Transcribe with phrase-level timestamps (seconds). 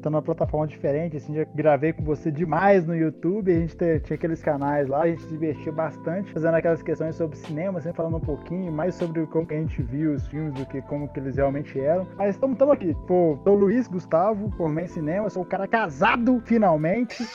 [0.01, 4.15] Tô numa plataforma diferente, assim, já gravei com você demais no YouTube, a gente tinha
[4.15, 8.17] aqueles canais lá, a gente se divertiu bastante fazendo aquelas questões sobre cinema, sempre falando
[8.17, 11.19] um pouquinho mais sobre como que a gente viu os filmes do que como que
[11.19, 12.07] eles realmente eram.
[12.17, 12.95] Mas estamos aqui.
[13.07, 17.25] Pô, sou Luiz Gustavo, formei em cinema, sou o cara casado, finalmente.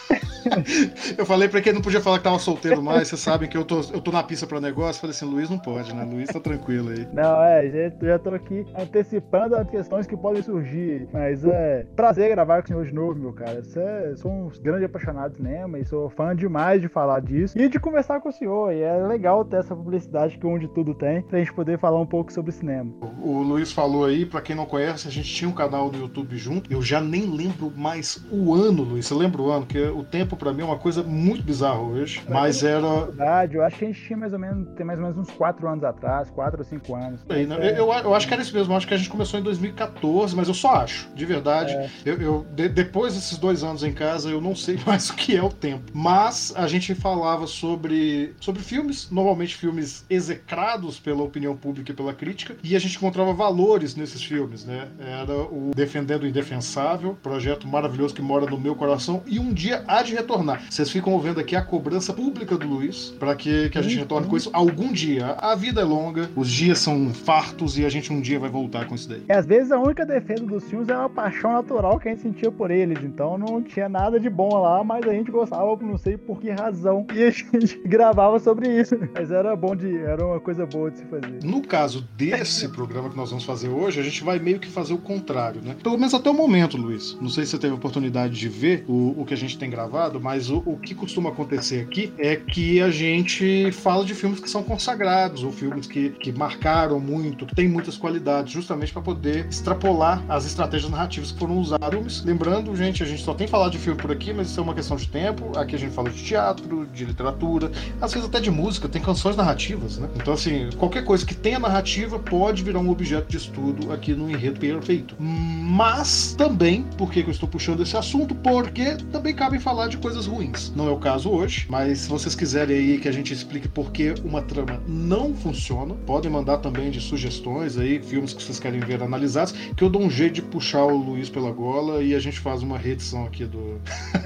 [1.17, 3.65] eu falei pra quem não podia falar que tava solteiro mais, vocês sabem que eu
[3.65, 6.05] tô, eu tô na pista pra negócio, falei assim, Luiz não pode, né?
[6.05, 7.07] Luiz tá tranquilo aí.
[7.13, 12.31] Não, é, já, já tô aqui antecipando as questões que podem surgir, mas é prazer
[12.31, 13.63] gravar com o senhor de novo, meu cara.
[13.77, 17.69] É, sou um grande apaixonado de cinema e sou fã demais de falar disso e
[17.69, 21.23] de conversar com o senhor, e é legal ter essa publicidade que onde tudo tem,
[21.23, 22.93] pra gente poder falar um pouco sobre cinema.
[23.23, 25.99] O, o Luiz falou aí, pra quem não conhece, a gente tinha um canal no
[25.99, 26.73] YouTube junto.
[26.73, 29.07] Eu já nem lembro mais o ano, Luiz.
[29.07, 29.67] Você lembra o ano?
[29.67, 32.23] Que o tempo para mim é uma coisa muito bizarra hoje.
[32.29, 33.07] Mas era.
[33.07, 35.31] Verdade, eu acho que a gente tinha mais ou menos, tem mais ou menos uns
[35.37, 37.25] 4 anos atrás, 4 ou 5 anos.
[37.25, 37.43] Né?
[37.43, 38.73] eu, eu, eu, acho que era isso mesmo.
[38.73, 41.73] Eu acho que a gente começou em 2014, mas eu só acho, de verdade.
[41.73, 41.91] É.
[42.05, 45.37] Eu, eu de, depois desses dois anos em casa, eu não sei mais o que
[45.37, 45.91] é o tempo.
[45.93, 52.15] Mas a gente falava sobre, sobre filmes, normalmente filmes execrados pela opinião pública e pela
[52.15, 54.89] crítica, e a gente encontrava valores nesses filmes, né?
[55.01, 59.83] Era o Defendendo o Indefensável, projeto maravilhoso que mora no meu coração e um dia
[59.87, 60.63] há de retornar.
[60.71, 64.29] Vocês ficam ouvindo aqui a cobrança pública do Luiz para que, que a gente retorne
[64.29, 65.37] com isso algum dia.
[65.39, 68.87] A vida é longa, os dias são fartos e a gente um dia vai voltar
[68.87, 69.23] com isso daí.
[69.29, 72.23] E às vezes a única defesa dos filmes é uma paixão natural que a gente
[72.23, 75.97] sentia por eles, então não tinha nada de bom lá, mas a gente gostava, não
[75.97, 78.97] sei por que razão, e a gente gravava sobre isso.
[79.15, 81.43] Mas era bom de, era uma coisa boa de se fazer.
[81.43, 84.90] No caso desse programa que nós vamos fazer hoje, a gente vai meio que fazer
[84.93, 85.77] o contrário, né?
[85.83, 87.17] Pelo menos até o momento, Luiz.
[87.21, 90.21] Não sei se você teve oportunidade de ver o, o que a gente tem gravado,
[90.21, 94.49] mas o, o que costuma acontecer aqui é que a gente fala de filmes que
[94.49, 99.47] são consagrados, ou filmes que, que marcaram muito, que têm muitas qualidades, justamente para poder
[99.47, 102.25] extrapolar as estratégias narrativas que foram usadas.
[102.25, 104.75] Lembrando, gente, a gente só tem falado de filme por aqui, mas isso é uma
[104.75, 105.59] questão de tempo.
[105.59, 109.37] Aqui a gente fala de teatro, de literatura, às vezes até de música, tem canções
[109.37, 110.09] narrativas, né?
[110.17, 114.31] Então, assim, qualquer coisa que tenha narrativa pode virar um objeto de estudo aqui no
[114.31, 115.17] enredo feito.
[115.19, 118.35] Mas também, por que eu estou puxando esse assunto?
[118.35, 120.73] Porque também cabe falar de coisas ruins.
[120.75, 123.93] Não é o caso hoje, mas se vocês quiserem aí que a gente explique por
[123.93, 128.81] que uma trama não funciona, podem mandar também de sugestões aí, filmes que vocês querem
[128.81, 132.19] ver analisados, que eu dou um jeito de puxar o Luiz pela gola e a
[132.19, 133.81] gente faz uma reedição aqui do,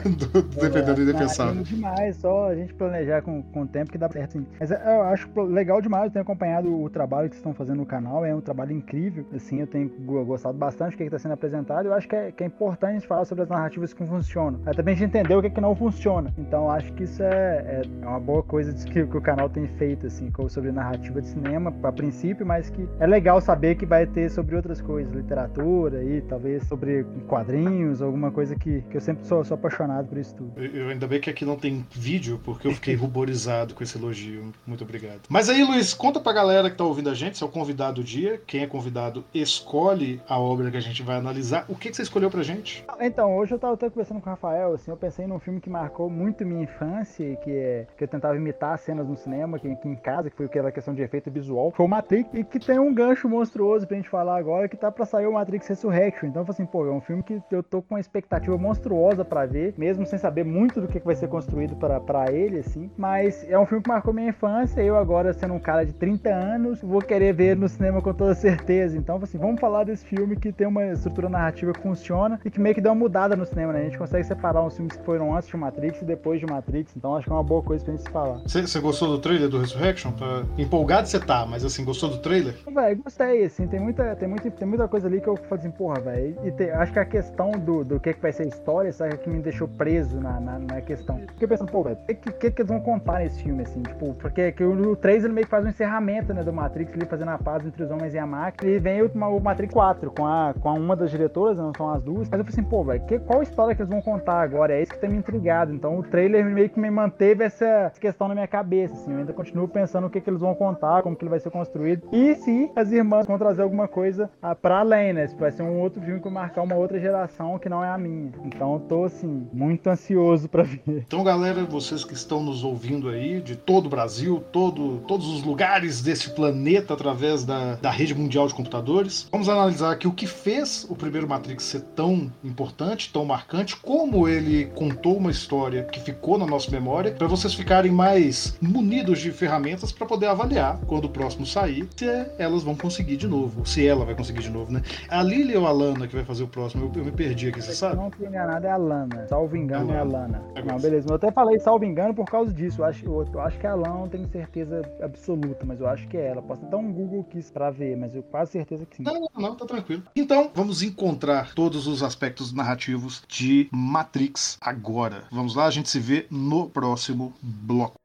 [0.05, 1.61] do, do é, Dependendo e Indefensável.
[1.61, 4.47] É demais, só a gente planejar com, com o tempo que dá certo sim.
[4.59, 7.87] Mas eu acho legal demais, eu tenho acompanhado o trabalho que vocês estão fazendo no
[7.87, 9.89] canal, é um trabalho incrível, assim, eu tenho
[10.25, 11.87] gostado bastante do que está sendo apresentado.
[11.87, 14.61] Eu acho que é, que é importante a gente falar sobre as narrativas que funcionam.
[14.67, 16.33] Aí também a gente entender o que, é que não funciona.
[16.39, 20.07] Então acho que isso é, é uma boa coisa que, que, o canal tem feito,
[20.07, 24.31] assim, sobre narrativa de cinema, a princípio, mas que é legal saber que vai ter
[24.31, 29.45] sobre outras coisas, literatura e talvez sobre quadrinhos, alguma coisa que, que eu sempre sou,
[29.45, 30.53] sou apaixonado por isso tudo.
[30.57, 33.97] Eu, eu ainda bem que aqui não tem vídeo, porque eu fiquei ruborizado com esse
[33.97, 34.53] elogio.
[34.67, 35.21] Muito obrigado.
[35.29, 37.95] Mas aí, Luiz, conta pra galera que tá ouvindo a gente, se é o convidado
[37.95, 38.41] do dia.
[38.47, 41.65] Quem é convidado escolhe a a obra que a gente vai analisar.
[41.69, 42.85] O que, que você escolheu pra gente?
[43.01, 46.11] Então, hoje eu tava conversando com o Rafael, assim, eu pensei num filme que marcou
[46.11, 49.95] muito minha infância, que é que eu tentava imitar cenas no cinema, que, que em
[49.95, 52.93] casa, que foi aquela questão de efeito visual, foi o Matrix, e que tem um
[52.93, 56.29] gancho monstruoso pra gente falar agora, que tá pra sair o Matrix Resurrection.
[56.29, 59.75] Então, assim, pô, é um filme que eu tô com uma expectativa monstruosa para ver,
[59.79, 62.91] mesmo sem saber muito do que vai ser construído para ele, assim.
[62.97, 64.81] Mas é um filme que marcou minha infância.
[64.81, 68.35] Eu, agora, sendo um cara de 30 anos, vou querer ver no cinema com toda
[68.35, 68.97] certeza.
[68.97, 72.61] Então, assim, vamos falar desse filme que tem uma estrutura narrativa que funciona e que
[72.61, 73.81] meio que deu uma mudada no cinema, né?
[73.81, 76.97] A gente consegue separar uns filmes que foram antes de Matrix e depois de Matrix.
[76.97, 78.41] Então, acho que é uma boa coisa pra gente falar.
[78.47, 80.13] Você gostou do trailer do Resurrection?
[80.13, 82.55] Tá empolgado você tá, mas assim, gostou do trailer?
[82.73, 85.71] Véi, gostei, assim, tem muita, tem, muita, tem muita coisa ali que eu falo assim,
[85.71, 86.37] porra, velho.
[86.45, 89.17] E te, acho que a questão do, do que, que vai ser a história, sabe,
[89.19, 91.19] que me deixou preso na, na, na questão.
[91.29, 93.83] Fiquei pensando, pô, velho, o que, que, que, eles vão contar nesse filme, assim?
[93.83, 97.07] Tipo, porque que o 3 ele meio que faz um encerramento, né, do Matrix, ele
[97.07, 98.71] fazendo a paz entre os homens e a máquina.
[98.71, 101.91] E vem o, o Matrix 4 com, a, com a uma das diretoras, não são
[101.91, 102.29] as duas.
[102.29, 104.75] Mas eu falei assim, pô, velho, qual história que eles vão contar agora?
[104.75, 105.73] É isso que tem me intrigado.
[105.73, 109.13] Então o trailer meio que me manteve essa questão na minha cabeça, assim.
[109.13, 111.51] Eu ainda continuo pensando o que, que eles vão contar, como que ele vai ser
[111.51, 112.09] construído.
[112.13, 115.27] E se as irmãs vão trazer alguma coisa ah, pra além, né?
[115.27, 117.89] Se vai ser um outro filme que vai marcar uma outra geração que não é
[117.89, 118.33] a minha.
[118.45, 120.83] Então eu tô, assim, muito ansioso para ver.
[120.87, 125.43] Então, galera, vocês que estão nos ouvindo aí, de todo o Brasil, todo, todos os
[125.43, 130.27] lugares desse planeta através da, da rede mundial de computadores, vamos analisar aqui o que
[130.27, 136.01] fez o primeiro Matrix ser tão importante, tão marcante, como ele contou uma história que
[136.01, 141.05] ficou na nossa memória, para vocês ficarem mais munidos de ferramentas para poder avaliar quando
[141.05, 142.07] o próximo sair, se
[142.39, 144.83] elas vão conseguir de novo, se ela vai conseguir de novo, né?
[145.09, 146.85] A Lily ou a Lana que vai fazer o próximo?
[146.85, 147.97] Eu, eu me perdi aqui, você sabe?
[147.97, 149.27] Não tô enganado, é a Lana.
[149.29, 150.43] Salvo engano, é a Lana.
[150.55, 151.09] É não, beleza.
[151.09, 152.81] Eu até falei salvo engano por causa disso.
[152.81, 155.89] Eu acho, eu, eu acho que é a Lana, não tenho certeza absoluta, mas eu
[155.89, 156.43] acho que é ela.
[156.43, 159.03] Posso dar um Google aqui pra ver, mas eu quase certeza que sim.
[159.03, 159.84] Não, não, não, tá tranquilo.
[160.17, 165.25] Então, vamos encontrar todos os aspectos narrativos de Matrix agora.
[165.31, 167.99] Vamos lá, a gente se vê no próximo bloco.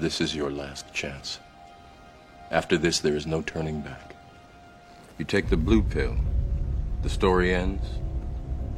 [0.00, 1.38] This is your last chance.
[2.50, 4.14] After this, there is no turning back.
[5.18, 6.16] You take the blue pill,
[7.02, 7.82] the story ends.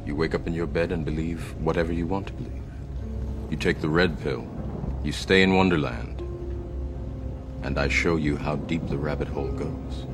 [0.05, 2.63] You wake up in your bed and believe whatever you want to believe.
[3.49, 4.45] You take the red pill,
[5.03, 6.21] you stay in Wonderland,
[7.63, 10.06] and I show you how deep the rabbit hole goes.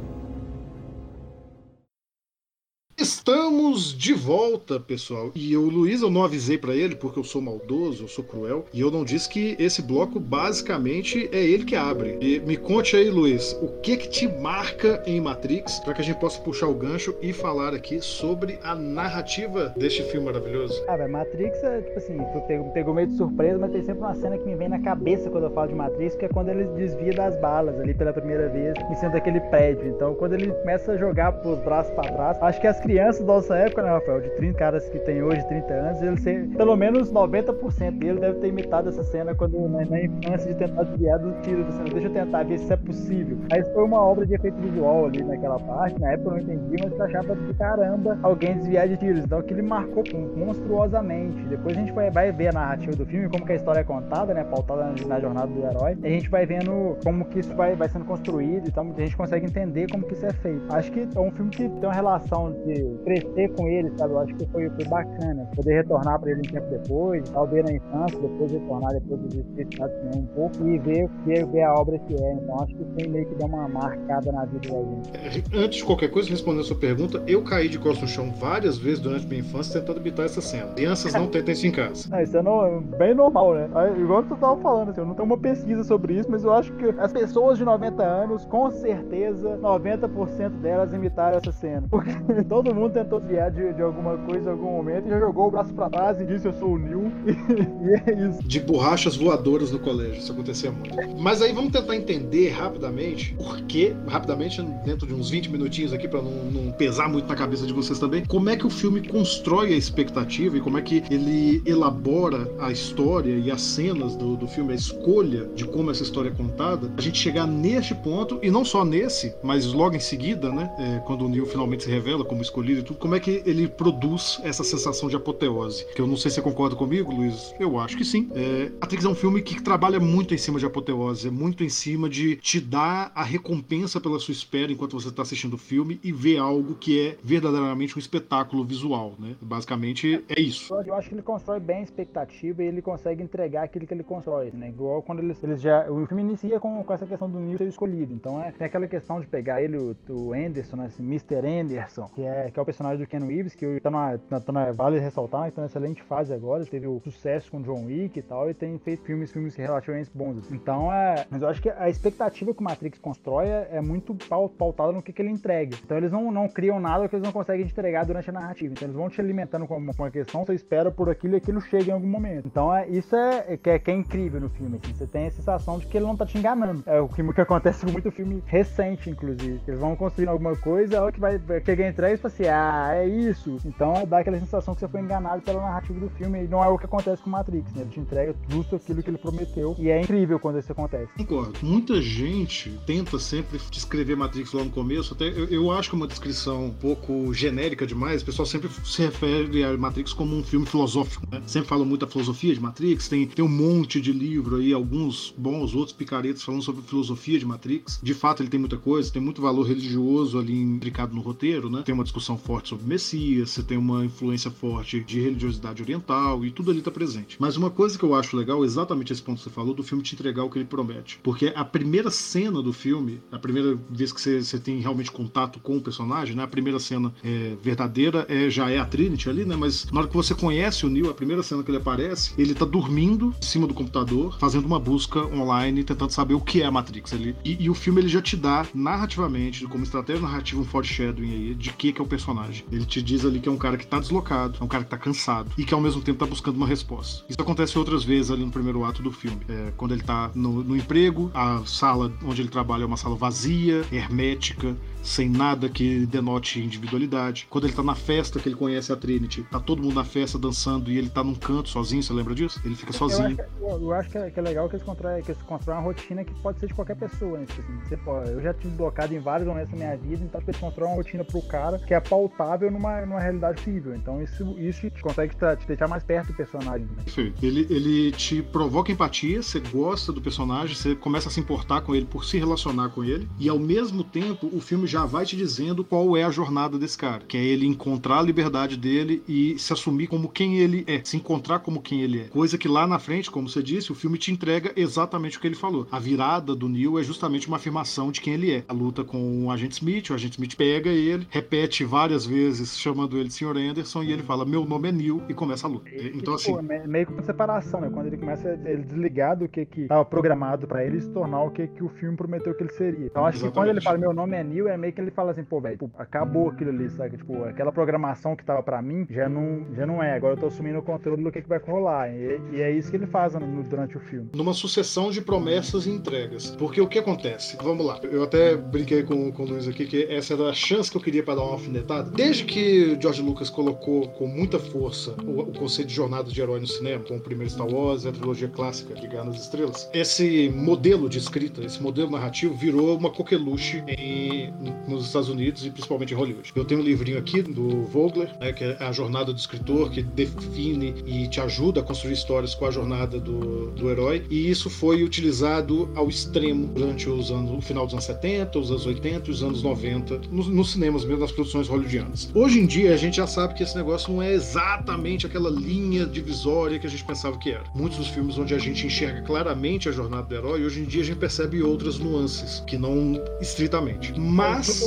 [2.96, 5.32] Estamos de volta, pessoal.
[5.34, 8.66] E o Luiz, eu não avisei para ele porque eu sou maldoso, eu sou cruel,
[8.72, 12.18] e eu não disse que esse bloco basicamente é ele que abre.
[12.22, 16.04] E me conte aí, Luiz, o que que te marca em Matrix para que a
[16.04, 20.84] gente possa puxar o gancho e falar aqui sobre a narrativa deste filme maravilhoso?
[20.88, 22.18] Ah, velho, Matrix é tipo assim,
[22.48, 25.32] pegou, pegou meio de surpresa, mas tem sempre uma cena que me vem na cabeça
[25.32, 28.50] quando eu falo de Matrix, que é quando ele desvia das balas ali pela primeira
[28.50, 29.88] vez em cima daquele prédio.
[29.88, 33.34] Então, quando ele começa a jogar pros braços para trás, acho que as crianças da
[33.34, 34.22] nossa época, né, Rafael?
[34.22, 38.40] De 30 caras que tem hoje 30 anos, ele ser, pelo menos 90% dele deve
[38.40, 41.64] ter imitado essa cena quando na, infância de tentar desviar do tiro.
[41.64, 43.38] Deixa eu tentar ver se isso é possível.
[43.52, 46.00] Aí foi uma obra de efeito visual ali naquela parte.
[46.00, 49.24] Na época eu não entendi, mas achava de caramba alguém desviar de tiros.
[49.24, 50.04] Então aquilo marcou
[50.36, 51.42] monstruosamente.
[51.46, 53.84] Depois a gente vai, vai ver a narrativa do filme, como que a história é
[53.84, 54.44] contada, né?
[54.44, 55.98] Pautada na, na jornada do herói.
[56.04, 58.68] E a gente vai vendo como que isso vai, vai sendo construído.
[58.68, 60.62] Então a gente consegue entender como que isso é feito.
[60.70, 62.73] Acho que é um filme que tem uma relação de
[63.04, 64.14] crescer com ele, sabe?
[64.14, 65.50] Eu acho que foi, foi bacana.
[65.56, 69.96] Poder retornar para ele um tempo depois, talvez na infância, depois retornar depois dos especificados
[70.16, 72.34] um pouco e ver, ver, ver a obra que é.
[72.34, 75.54] Então acho que tem meio que deu uma marcada na vida da gente.
[75.54, 78.32] É, antes de qualquer coisa, respondendo a sua pergunta, eu caí de costas no chão
[78.32, 80.74] várias vezes durante minha infância tentando evitar essa cena.
[80.74, 82.08] Crianças não tentem isso em casa.
[82.12, 83.70] Ah, isso é no, bem normal, né?
[83.98, 86.72] Igual tu tava falando, assim, eu não tenho uma pesquisa sobre isso, mas eu acho
[86.74, 91.88] que as pessoas de 90 anos, com certeza, 90% delas imitaram essa cena.
[91.90, 92.12] Porque
[92.48, 95.48] todo mundo mundo tentou desviar de, de alguma coisa em algum momento e já jogou
[95.48, 97.12] o braço pra trás e disse eu sou o Neil.
[97.26, 98.44] e é isso.
[98.44, 100.96] De borrachas voadoras no colégio, isso acontecia muito.
[101.20, 106.08] Mas aí vamos tentar entender rapidamente por que, rapidamente, dentro de uns 20 minutinhos aqui,
[106.08, 109.06] para não, não, pesar muito na cabeça de vocês também, como é que o filme
[109.08, 114.36] constrói a expectativa e como é que ele elabora a história e as cenas do,
[114.36, 118.40] do filme, a escolha de como essa história é contada, a gente chegar neste ponto,
[118.42, 121.90] e não só nesse, mas logo em seguida, né, é, quando o Neil finalmente se
[121.90, 125.86] revela como escolhida e tudo, como é que ele produz essa sensação de apoteose?
[125.96, 127.54] Que eu não sei se você concorda comigo, Luiz.
[127.60, 128.30] Eu acho que sim.
[128.36, 131.70] É, Matrix é um filme que trabalha muito em cima de apoteose, é muito em
[131.70, 136.00] cima de te dar a recompensa pela sua espera enquanto você está assistindo o filme
[136.04, 139.36] e ver algo que é verdadeiramente um espetáculo visual, né?
[139.42, 140.74] Basicamente é isso.
[140.86, 144.04] Eu acho que ele constrói bem a expectativa e ele consegue entregar aquilo que ele
[144.04, 144.70] constrói, né?
[144.70, 145.90] Igual quando eles, eles já.
[145.90, 148.14] O filme inicia com, com essa questão do Neil ser escolhido.
[148.14, 150.88] Então é, tem aquela questão de pegar ele, o, o Anderson, né?
[150.88, 151.48] Esse Mr.
[151.48, 154.72] Anderson, que é, que é o personagem do Ken Reeves, que tá na, tá na,
[154.72, 156.66] vale ressaltar, que tá na excelente fase agora.
[156.66, 160.52] Teve o sucesso com John Wick e tal, e tem feito filmes, filmes relativamente bons.
[160.52, 161.26] Então é.
[161.30, 164.16] Mas eu acho que a expectativa que o Matrix constrói é, é muito
[164.58, 165.78] pautada no que, que ele entrega.
[165.84, 168.74] Então eles não, não criam nada que eles não conseguem entregar durante a narrativa.
[168.74, 171.62] Então eles vão te alimentando com uma, com questão, você espera por aquilo e aquilo
[171.62, 172.48] chega em algum momento.
[172.48, 174.80] Então é, isso é, que é, que é incrível no filme.
[174.84, 174.94] Assim.
[174.94, 176.84] Você tem a sensação de que ele não tá te enganando.
[176.86, 179.62] É o que, que acontece com muito filme recente, inclusive.
[179.68, 183.08] Eles vão construindo alguma coisa, a hora que vai chegar entrega e assim, ah, é
[183.08, 183.58] isso.
[183.66, 186.68] Então dá aquela sensação que você foi enganado pela narrativa do filme e não é
[186.68, 187.82] o que acontece com Matrix, né?
[187.82, 191.12] Ele te entrega justo aquilo que ele prometeu e é incrível quando isso acontece.
[191.18, 191.54] Concordo.
[191.62, 195.98] Muita gente tenta sempre descrever Matrix lá no começo, até eu, eu acho que é
[195.98, 200.44] uma descrição um pouco genérica demais, o pessoal sempre se refere a Matrix como um
[200.44, 201.42] filme filosófico, né?
[201.46, 205.34] Sempre fala muito da filosofia de Matrix, tem, tem um monte de livro aí, alguns
[205.38, 208.00] bons, outros picaretas falando sobre filosofia de Matrix.
[208.02, 211.82] De fato, ele tem muita coisa, tem muito valor religioso ali implicado no roteiro, né?
[211.84, 216.52] Tem uma discussão forte sobre Messias, você tem uma influência forte de religiosidade oriental e
[216.52, 217.38] tudo ali tá presente.
[217.40, 220.04] Mas uma coisa que eu acho legal, exatamente esse ponto que você falou, do filme
[220.04, 221.20] te entregar o que ele promete.
[221.22, 225.60] Porque a primeira cena do filme, a primeira vez que você, você tem realmente contato
[225.60, 226.44] com o personagem, né?
[226.44, 229.56] A primeira cena é, verdadeira é, já é a Trinity ali, né?
[229.56, 232.54] Mas na hora que você conhece o Neo, a primeira cena que ele aparece, ele
[232.54, 236.66] tá dormindo em cima do computador, fazendo uma busca online, tentando saber o que é
[236.66, 237.36] a Matrix ali.
[237.44, 241.56] E, e o filme ele já te dá narrativamente, como estratégia narrativa, um foreshadowing aí
[241.56, 242.66] de que, que é o personagem.
[242.72, 244.90] Ele te diz ali que é um cara que tá deslocado, é um cara que
[244.90, 247.26] tá cansado e que ao mesmo tempo tá buscando uma resposta.
[247.28, 249.42] Isso acontece outras vezes ali no primeiro ato do filme.
[249.50, 253.16] É, quando ele tá no, no emprego, a sala onde ele trabalha é uma sala
[253.16, 257.46] vazia, hermética, sem nada que denote individualidade.
[257.50, 260.40] Quando ele tá na festa que ele conhece a Trinity, tá todo mundo na festa
[260.40, 262.62] dançando e ele tá num canto sozinho, você lembra disso?
[262.64, 263.38] Ele fica sozinho.
[263.60, 265.78] Eu acho, eu acho que, é, que, é, legal que eles, constroem, que eles constroem
[265.78, 267.46] uma rotina que pode ser de qualquer pessoa, né?
[267.46, 270.42] Tipo assim, você pode, eu já tive blocado em vários momentos da minha vida, então
[270.42, 273.96] eles constroem uma rotina pro cara que é pautável numa, numa realidade possível.
[273.96, 276.86] Então isso, isso te consegue te, te deixar mais perto do personagem.
[276.86, 277.04] Né?
[277.04, 277.46] Perfeito.
[277.46, 281.96] Ele, ele te provoca empatia, você gosta do personagem, você começa a se importar com
[281.96, 285.36] ele por se relacionar com ele, e ao mesmo tempo o filme já vai te
[285.36, 289.58] dizendo qual é a jornada desse cara, que é ele encontrar a liberdade dele e
[289.58, 292.24] se assumir como quem ele é, se encontrar como quem ele é.
[292.26, 295.48] Coisa que lá na frente, como você disse, o filme te entrega exatamente o que
[295.48, 295.88] ele falou.
[295.92, 298.64] A virada do Neil é justamente uma afirmação de quem ele é.
[298.68, 303.18] A luta com o agente Smith, o agente Smith pega ele, repete várias vezes chamando
[303.18, 303.58] ele de Sr.
[303.58, 305.90] Anderson e ele fala: "Meu nome é Neil" e começa a luta.
[305.94, 307.90] Então assim, Pô, é meio que uma separação, né?
[307.92, 311.52] Quando ele começa ele desligar do que que estava programado para ele se tornar o
[311.52, 313.06] que que o filme prometeu que ele seria.
[313.06, 313.54] Então acho exatamente.
[313.54, 315.60] que quando ele fala: "Meu nome é Neil", é meio que ele fala assim, pô,
[315.60, 317.18] velho, tipo, acabou aquilo ali, sabe?
[317.18, 320.14] Tipo, aquela programação que tava pra mim já não, já não é.
[320.14, 322.10] Agora eu tô assumindo o controle do que, que vai rolar.
[322.10, 324.30] E, e é isso que ele faz no, durante o filme.
[324.36, 326.56] Numa sucessão de promessas e entregas.
[326.58, 327.58] Porque o que acontece?
[327.62, 328.00] Vamos lá.
[328.04, 331.02] Eu até brinquei com, com o Luiz aqui que essa era a chance que eu
[331.02, 332.10] queria para dar uma alfinetada.
[332.12, 336.60] Desde que George Lucas colocou com muita força o, o conceito de jornada de herói
[336.60, 340.50] no cinema, com o primeiro Star Wars a trilogia clássica de Guerra nas Estrelas, esse
[340.50, 344.54] modelo de escrita, esse modelo narrativo virou uma coqueluche em,
[344.88, 346.52] nos Estados Unidos e principalmente em Hollywood.
[346.56, 350.04] Eu tenho um livrinho aqui do Vogler, né, que é a jornada do escritor, que
[350.04, 354.24] define e te ajuda a construir histórias com a jornada do, do herói.
[354.30, 358.72] E isso foi utilizado ao extremo durante os anos, o final dos anos 70, os
[358.72, 362.32] anos 80 e os anos 90, nos, nos cinemas mesmo, nas produções hollywoodianas.
[362.34, 366.06] Hoje em dia, a gente já sabe que esse negócio não é exatamente aquela linha
[366.06, 367.64] divisória que a gente pensava que era.
[367.76, 371.02] Muitos dos filmes onde a gente enxerga claramente a jornada do herói, hoje em dia
[371.02, 374.18] a gente percebe outras nuances, que não estritamente.
[374.20, 374.82] Mas.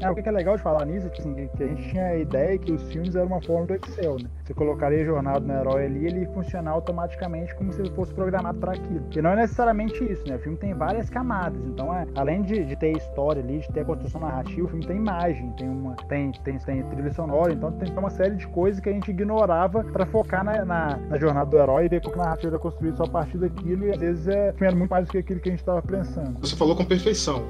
[0.00, 2.58] É, o que é legal de falar nisso, assim, que a gente tinha a ideia
[2.58, 4.28] que os filmes eram uma forma do Excel, né?
[4.44, 8.12] Você colocaria a jornada no herói ali, ele ia funcionar automaticamente como se ele fosse
[8.14, 9.02] programado para aquilo.
[9.14, 10.36] E não é necessariamente isso, né?
[10.36, 13.84] O filme tem várias camadas, então é, além de, de ter história ali, de ter
[13.84, 17.92] construção narrativa, o filme tem imagem, tem uma tem, tem, tem trilha sonora, então tem
[17.96, 21.58] uma série de coisas que a gente ignorava para focar na, na, na, jornada do
[21.58, 24.28] herói e ver como a narrativa era construída só a partir daquilo, e às vezes
[24.28, 26.38] é, era muito mais do que aquilo que a gente estava pensando.
[26.40, 27.42] Você falou com perfeição.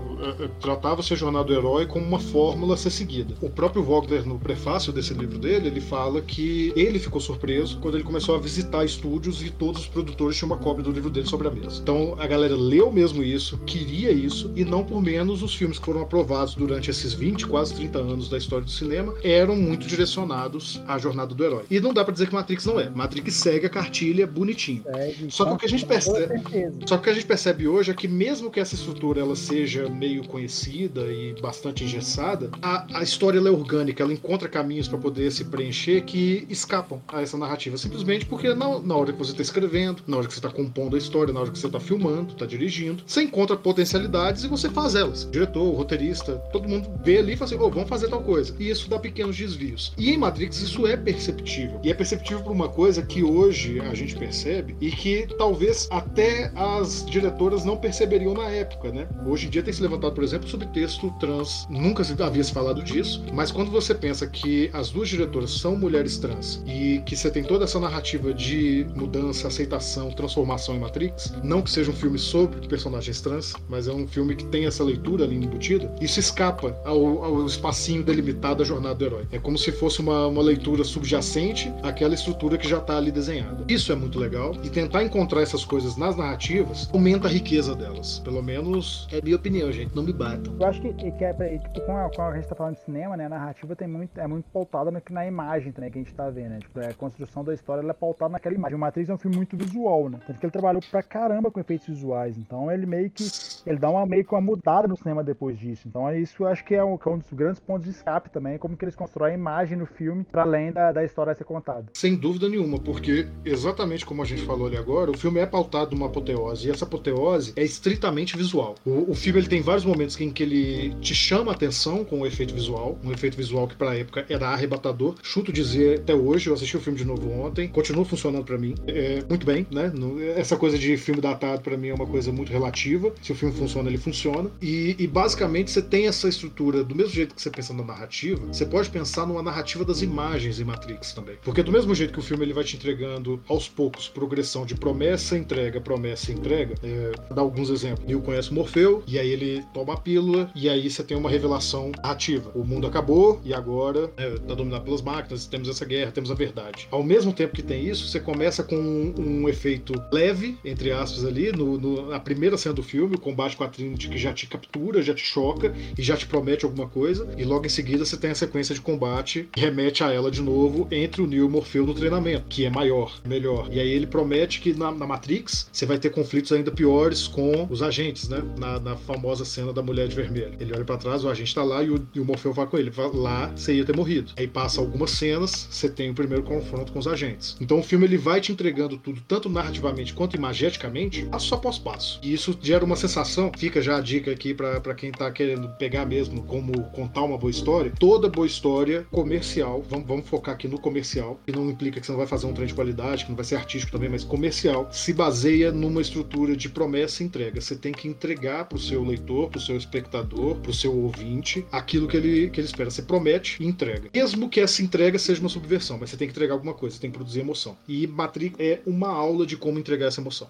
[0.60, 3.34] Tratava-se a jornada do do herói como uma fórmula a ser seguida.
[3.40, 7.96] O próprio Wagner, no prefácio desse livro dele, ele fala que ele ficou surpreso quando
[7.96, 11.26] ele começou a visitar estúdios e todos os produtores tinham uma cópia do livro dele
[11.26, 11.80] sobre a mesa.
[11.82, 15.84] Então a galera leu mesmo isso, queria isso, e não por menos os filmes que
[15.84, 20.80] foram aprovados durante esses 20, quase 30 anos da história do cinema eram muito direcionados
[20.86, 21.64] à jornada do herói.
[21.70, 22.90] E não dá para dizer que Matrix não é.
[22.90, 24.84] Matrix segue a cartilha bonitinho.
[25.28, 26.42] Só que o que a gente percebe,
[26.86, 30.26] só que a gente percebe hoje é que mesmo que essa estrutura ela seja meio
[30.26, 35.44] conhecida e bastante engessada, a, a história é orgânica, ela encontra caminhos para poder se
[35.44, 40.02] preencher que escapam a essa narrativa, simplesmente porque na, na hora que você está escrevendo,
[40.06, 42.46] na hora que você está compondo a história, na hora que você está filmando, está
[42.46, 45.24] dirigindo, você encontra potencialidades e você faz elas.
[45.24, 48.22] O diretor, o roteirista, todo mundo vê ali e fala assim: oh, vamos fazer tal
[48.22, 48.41] coisa.
[48.58, 49.92] E isso dá pequenos desvios.
[49.96, 51.80] E em Matrix isso é perceptível.
[51.82, 56.50] E é perceptível por uma coisa que hoje a gente percebe e que talvez até
[56.54, 59.08] as diretoras não perceberiam na época, né?
[59.26, 61.66] Hoje em dia tem se levantado, por exemplo, o subtexto trans.
[61.70, 66.18] Nunca havia se falado disso, mas quando você pensa que as duas diretoras são mulheres
[66.18, 71.62] trans e que você tem toda essa narrativa de mudança, aceitação, transformação em Matrix, não
[71.62, 75.24] que seja um filme sobre personagens trans, mas é um filme que tem essa leitura
[75.24, 79.26] ali embutida, isso escapa ao, ao espacinho delimitado da jornada do herói.
[79.32, 83.64] É como se fosse uma, uma leitura subjacente àquela estrutura que já está ali desenhada.
[83.68, 88.18] Isso é muito legal e tentar encontrar essas coisas nas narrativas aumenta a riqueza delas.
[88.20, 89.94] Pelo menos é minha opinião, gente.
[89.94, 90.54] Não me batam.
[90.60, 93.16] Eu acho que, que é, tipo, com a, com a gente tá falando de cinema,
[93.16, 93.26] né?
[93.26, 96.28] A narrativa tem muito, é muito pautada na, na imagem também que a gente tá
[96.30, 96.58] vendo, né?
[96.60, 98.76] Tipo, é, a construção da história é pautada naquela imagem.
[98.76, 100.18] O Matrix é um filme muito visual, né?
[100.26, 102.36] Tanto que ele trabalhou pra caramba com efeitos visuais.
[102.38, 103.24] Então ele meio que.
[103.66, 105.88] Ele dá uma meio que uma mudada no cinema depois disso.
[105.88, 107.90] Então é isso eu acho que é um, que é um dos grandes pontos de
[107.90, 111.32] escape também, como que eles constroem a imagem no filme para além da, da história
[111.32, 111.86] a ser contada.
[111.94, 115.94] Sem dúvida nenhuma, porque exatamente como a gente falou ali agora, o filme é pautado
[115.94, 118.74] numa apoteose, e essa apoteose é estritamente visual.
[118.84, 122.20] O, o filme ele tem vários momentos em que ele te chama a atenção com
[122.20, 125.14] o efeito visual, um efeito visual que pra época era arrebatador.
[125.22, 128.74] Chuto dizer até hoje, eu assisti o filme de novo ontem, continua funcionando para mim
[128.86, 129.92] é, muito bem, né?
[130.36, 133.12] Essa coisa de filme datado para mim é uma coisa muito relativa.
[133.22, 134.50] Se o filme funciona, ele funciona.
[134.60, 138.01] E, e basicamente você tem essa estrutura, do mesmo jeito que você pensa na narrativa,
[138.48, 141.36] você pode pensar numa narrativa das imagens em Matrix também.
[141.42, 144.74] Porque do mesmo jeito que o filme ele vai te entregando aos poucos progressão de
[144.74, 148.06] promessa, entrega, promessa, entrega, é, dar alguns exemplos.
[148.06, 151.92] Neil conhece Morfeu, e aí ele toma a pílula, e aí você tem uma revelação
[152.02, 152.50] narrativa.
[152.54, 156.34] O mundo acabou, e agora é, tá dominado pelas máquinas, temos essa guerra, temos a
[156.34, 156.88] verdade.
[156.90, 161.24] Ao mesmo tempo que tem isso, você começa com um, um efeito leve, entre aspas,
[161.24, 164.32] ali, no, no, na primeira cena do filme, o combate com a Trinity que já
[164.32, 167.91] te captura, já te choca e já te promete alguma coisa, e logo em seguida
[167.96, 171.42] você tem a sequência de combate que remete a ela de novo entre o Neo
[171.42, 173.68] e o Morfeu no treinamento, que é maior, melhor.
[173.70, 177.66] E aí ele promete que na, na Matrix você vai ter conflitos ainda piores com
[177.70, 178.42] os agentes, né?
[178.58, 180.54] Na, na famosa cena da mulher de vermelho.
[180.60, 182.78] Ele olha para trás, o agente tá lá e o, e o Morfeu vai com
[182.78, 182.92] ele.
[183.14, 184.32] Lá você ia ter morrido.
[184.36, 187.56] Aí passa algumas cenas, você tem o primeiro confronto com os agentes.
[187.60, 192.20] Então o filme ele vai te entregando tudo, tanto narrativamente quanto imageticamente, passo após passo.
[192.22, 196.06] E isso gera uma sensação, fica já a dica aqui para quem tá querendo pegar
[196.06, 197.81] mesmo como contar uma boa história.
[197.90, 202.12] Toda boa história comercial, vamos, vamos focar aqui no comercial, que não implica que você
[202.12, 204.88] não vai fazer um trem de qualidade, que não vai ser artístico também, mas comercial,
[204.92, 207.60] se baseia numa estrutura de promessa e entrega.
[207.60, 210.96] Você tem que entregar para o seu leitor, para o seu espectador, para o seu
[210.96, 212.90] ouvinte, aquilo que ele, que ele espera.
[212.90, 214.10] Você promete e entrega.
[214.14, 217.02] Mesmo que essa entrega seja uma subversão, mas você tem que entregar alguma coisa, você
[217.02, 217.76] tem que produzir emoção.
[217.88, 220.48] E Matrix é uma aula de como entregar essa emoção.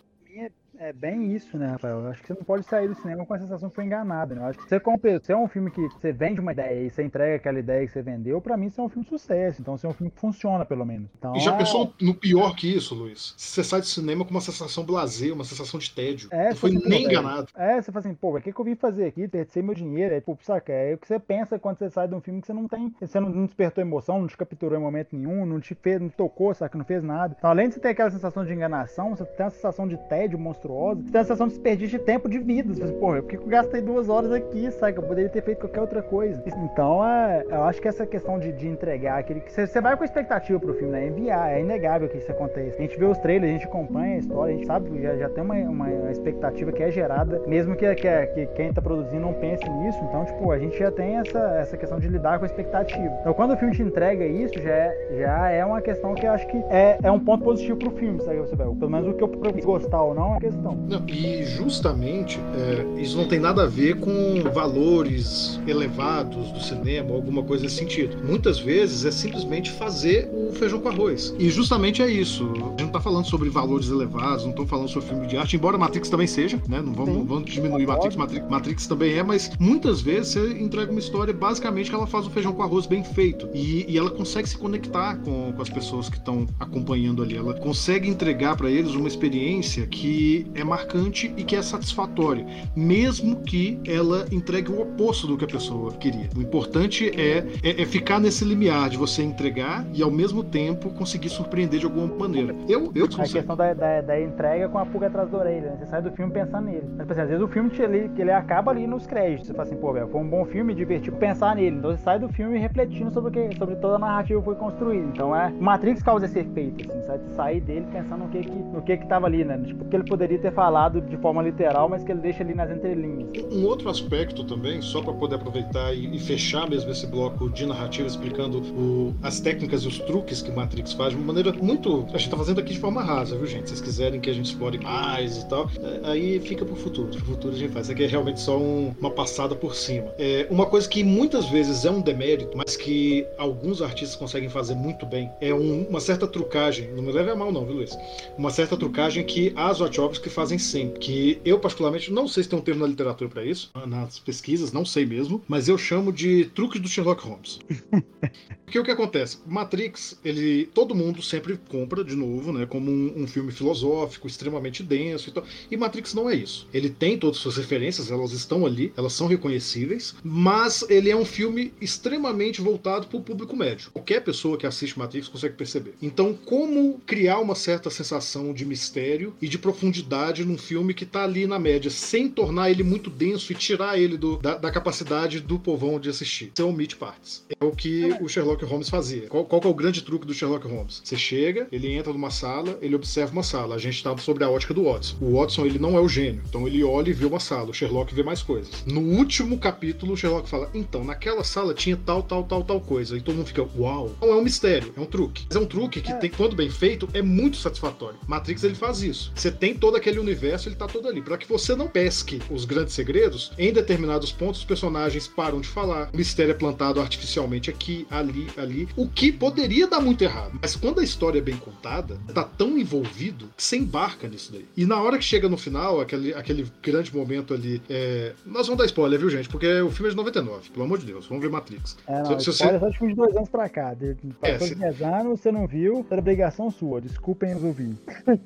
[0.83, 2.01] É bem isso, né, Rafael?
[2.01, 4.35] Eu acho que você não pode sair do cinema com a sensação que foi enganado,
[4.35, 4.42] né?
[4.42, 4.81] Eu acho que você
[5.23, 7.92] se é um filme que você vende uma ideia e você entrega aquela ideia que
[7.92, 9.61] você vendeu, pra mim isso é um filme de sucesso.
[9.61, 11.09] Então, isso é um filme que funciona, pelo menos.
[11.16, 11.59] Então, e já é...
[11.59, 13.33] pensou no pior que isso, Luiz?
[13.37, 16.29] Você sai do cinema com uma sensação blasé, uma sensação de tédio.
[16.33, 17.47] É, não foi nem enganado.
[17.55, 19.29] É, você fala assim, pô, o que, que eu vim fazer aqui?
[19.29, 20.16] Perder meu dinheiro?
[20.16, 20.73] É, pô, saca?
[20.73, 22.92] É o que você pensa quando você sai de um filme que você não tem.
[23.01, 26.09] Você não, não despertou emoção, não te capturou em momento nenhum, não te fez, não
[26.09, 26.77] tocou, saca?
[26.77, 27.37] Não fez nada.
[27.38, 30.37] Então, além de você ter aquela sensação de enganação, você tem a sensação de tédio
[30.72, 32.72] você tem a sensação de desperdício de tempo de vida.
[32.74, 34.96] Você, porra, por que eu gastei duas horas aqui, sabe?
[34.96, 36.42] Eu poderia ter feito qualquer outra coisa.
[36.46, 40.04] Então, é, eu acho que essa questão de, de entregar aquele que você, vai com
[40.04, 41.06] expectativa pro filme, né?
[41.06, 42.78] Enviar, é inegável que isso aconteça.
[42.78, 45.28] A gente vê os trailers, a gente acompanha a história, a gente sabe, já, já
[45.28, 49.35] tem uma, uma expectativa que é gerada, mesmo que, que, que quem tá produzindo não
[49.35, 49.98] pense nisso.
[50.04, 53.14] Então, tipo, a gente já tem essa, essa questão de lidar com a expectativa.
[53.20, 56.32] Então, quando o filme te entrega isso, já é, já é uma questão que eu
[56.32, 58.38] acho que é, é um ponto positivo pro filme, sabe?
[58.38, 59.28] Você pelo menos o que eu
[59.64, 60.87] gostar ou não é questão questão.
[60.88, 67.11] Não, e justamente é, isso não tem nada a ver com valores elevados do cinema
[67.11, 68.16] ou alguma coisa nesse sentido.
[68.25, 71.35] Muitas vezes é simplesmente fazer o feijão com arroz.
[71.38, 72.44] E justamente é isso.
[72.44, 75.57] A gente não tá falando sobre valores elevados, não estamos falando sobre filme de arte,
[75.57, 76.81] embora Matrix também seja, né?
[76.81, 80.90] Não vamos, não vamos diminuir Matrix, Matrix, Matrix também é, mas muitas vezes você entrega
[80.90, 83.48] uma história basicamente que ela faz o feijão com arroz bem feito.
[83.55, 87.37] E, e ela consegue se conectar com, com as pessoas que estão acompanhando ali.
[87.37, 93.37] Ela consegue entregar para eles uma experiência que é marcante e que é satisfatória, mesmo
[93.41, 96.29] que ela entregue o oposto do que a pessoa queria.
[96.37, 100.91] O importante é, é, é ficar nesse limiar de você entregar e ao mesmo tempo
[100.91, 102.55] conseguir surpreender de alguma maneira.
[102.69, 105.77] Eu, eu A questão da, da, da, entrega com a pulga atrás da orelha, né?
[105.79, 106.88] Você sai do filme pensando nele.
[106.97, 109.47] Mas, assim, às vezes o filme te, ele, ele acaba ali nos créditos.
[109.47, 111.77] Você fala assim, pô, velho, foi um bom filme, divertido pensar nele.
[111.77, 114.55] Então você sai do filme refletindo sobre, o que, sobre toda a narrativa que foi
[114.57, 115.07] construída.
[115.12, 115.53] Então é.
[115.61, 117.23] Matrix causa esse efeito, assim, sabe?
[117.35, 119.59] Sair dele pensando no que que, no que que tava ali, né?
[119.59, 122.71] Tipo, que ele poderia ter falado de forma literal, mas que ele deixa ali nas
[122.71, 123.29] entrelinhas.
[123.51, 127.66] Um outro aspecto também, só para poder aproveitar e, e, fechar mesmo esse bloco de
[127.66, 132.07] narrativa explicando o, as técnicas e os truques que Matrix faz de uma maneira muito.
[132.12, 133.68] A gente tá fazendo aqui de forma rasa, viu, gente?
[133.68, 137.09] Se vocês quiserem que a gente explore mais e tal, é, aí fica pro futuro.
[137.09, 137.87] Pro futuro a gente faz.
[137.87, 140.12] Isso aqui é realmente só um, uma passada por cima.
[140.18, 144.75] É uma coisa que muitas vezes é um demérito, mas que alguns artistas conseguem fazer
[144.75, 146.90] muito bem, é um, uma certa trucagem.
[146.92, 147.99] Não me leve a mal, não, viu, Luiz?
[148.38, 150.98] Uma certa trucagem que as Wachowski fazem sempre.
[150.98, 154.72] Que eu, particularmente, não sei se tem um termo na literatura para isso, nas pesquisas,
[154.72, 157.61] não sei mesmo, mas eu chamo de truques do Sherlock Holmes.
[158.64, 159.38] Porque o que acontece?
[159.46, 164.82] Matrix, ele todo mundo sempre compra de novo, né, como um, um, filme filosófico, extremamente
[164.82, 165.44] denso e tal.
[165.70, 166.66] E Matrix não é isso.
[166.72, 171.16] Ele tem todas as suas referências, elas estão ali, elas são reconhecíveis, mas ele é
[171.16, 173.90] um filme extremamente voltado para o público médio.
[173.90, 175.92] Qualquer pessoa que assiste Matrix consegue perceber.
[176.00, 180.02] Então, como criar uma certa sensação de mistério e de profundidade
[180.44, 184.16] num filme que está ali na média, sem tornar ele muito denso e tirar ele
[184.16, 186.53] do, da, da capacidade do povão de assistir?
[186.55, 187.44] Você omite partes.
[187.61, 189.29] É o que o Sherlock Holmes fazia.
[189.29, 191.01] Qual, qual é o grande truque do Sherlock Holmes?
[191.03, 193.75] Você chega, ele entra numa sala, ele observa uma sala.
[193.75, 195.16] A gente está sobre a ótica do Watson.
[195.20, 196.42] O Watson, ele não é o gênio.
[196.48, 197.70] Então ele olha e vê uma sala.
[197.70, 198.85] O Sherlock vê mais coisas.
[198.87, 203.16] No último capítulo, o Sherlock fala: então, naquela sala tinha tal, tal, tal, tal coisa.
[203.16, 204.12] E todo mundo fica: uau.
[204.20, 205.44] Não é um mistério, é um truque.
[205.48, 206.16] Mas é um truque que, é.
[206.16, 208.18] tem, quando bem feito, é muito satisfatório.
[208.27, 209.33] Matrix, ele faz isso.
[209.35, 211.23] Você tem todo aquele universo, ele tá todo ali.
[211.23, 215.69] Para que você não pesque os grandes segredos, em determinados pontos, os personagens param de
[215.69, 216.11] falar.
[216.12, 220.59] O mistério é plantado artificialmente aqui, ali, ali, o que poderia dar muito errado.
[220.61, 224.67] Mas quando a história é bem contada, tá tão envolvido que você embarca nisso daí.
[224.77, 228.33] E na hora que chega no final, aquele, aquele grande momento ali, é...
[228.45, 229.49] nós vamos dar spoiler, viu, gente?
[229.49, 231.97] Porque o filme é de 99, pelo amor de Deus, vamos ver Matrix.
[232.07, 232.79] É, não, se, se você...
[232.79, 233.95] só de de dois anos pra cá.
[233.95, 234.75] De, é, se...
[234.75, 237.01] 10 anos, você não viu, era obrigação sua.
[237.01, 237.99] Desculpem os ouvintes.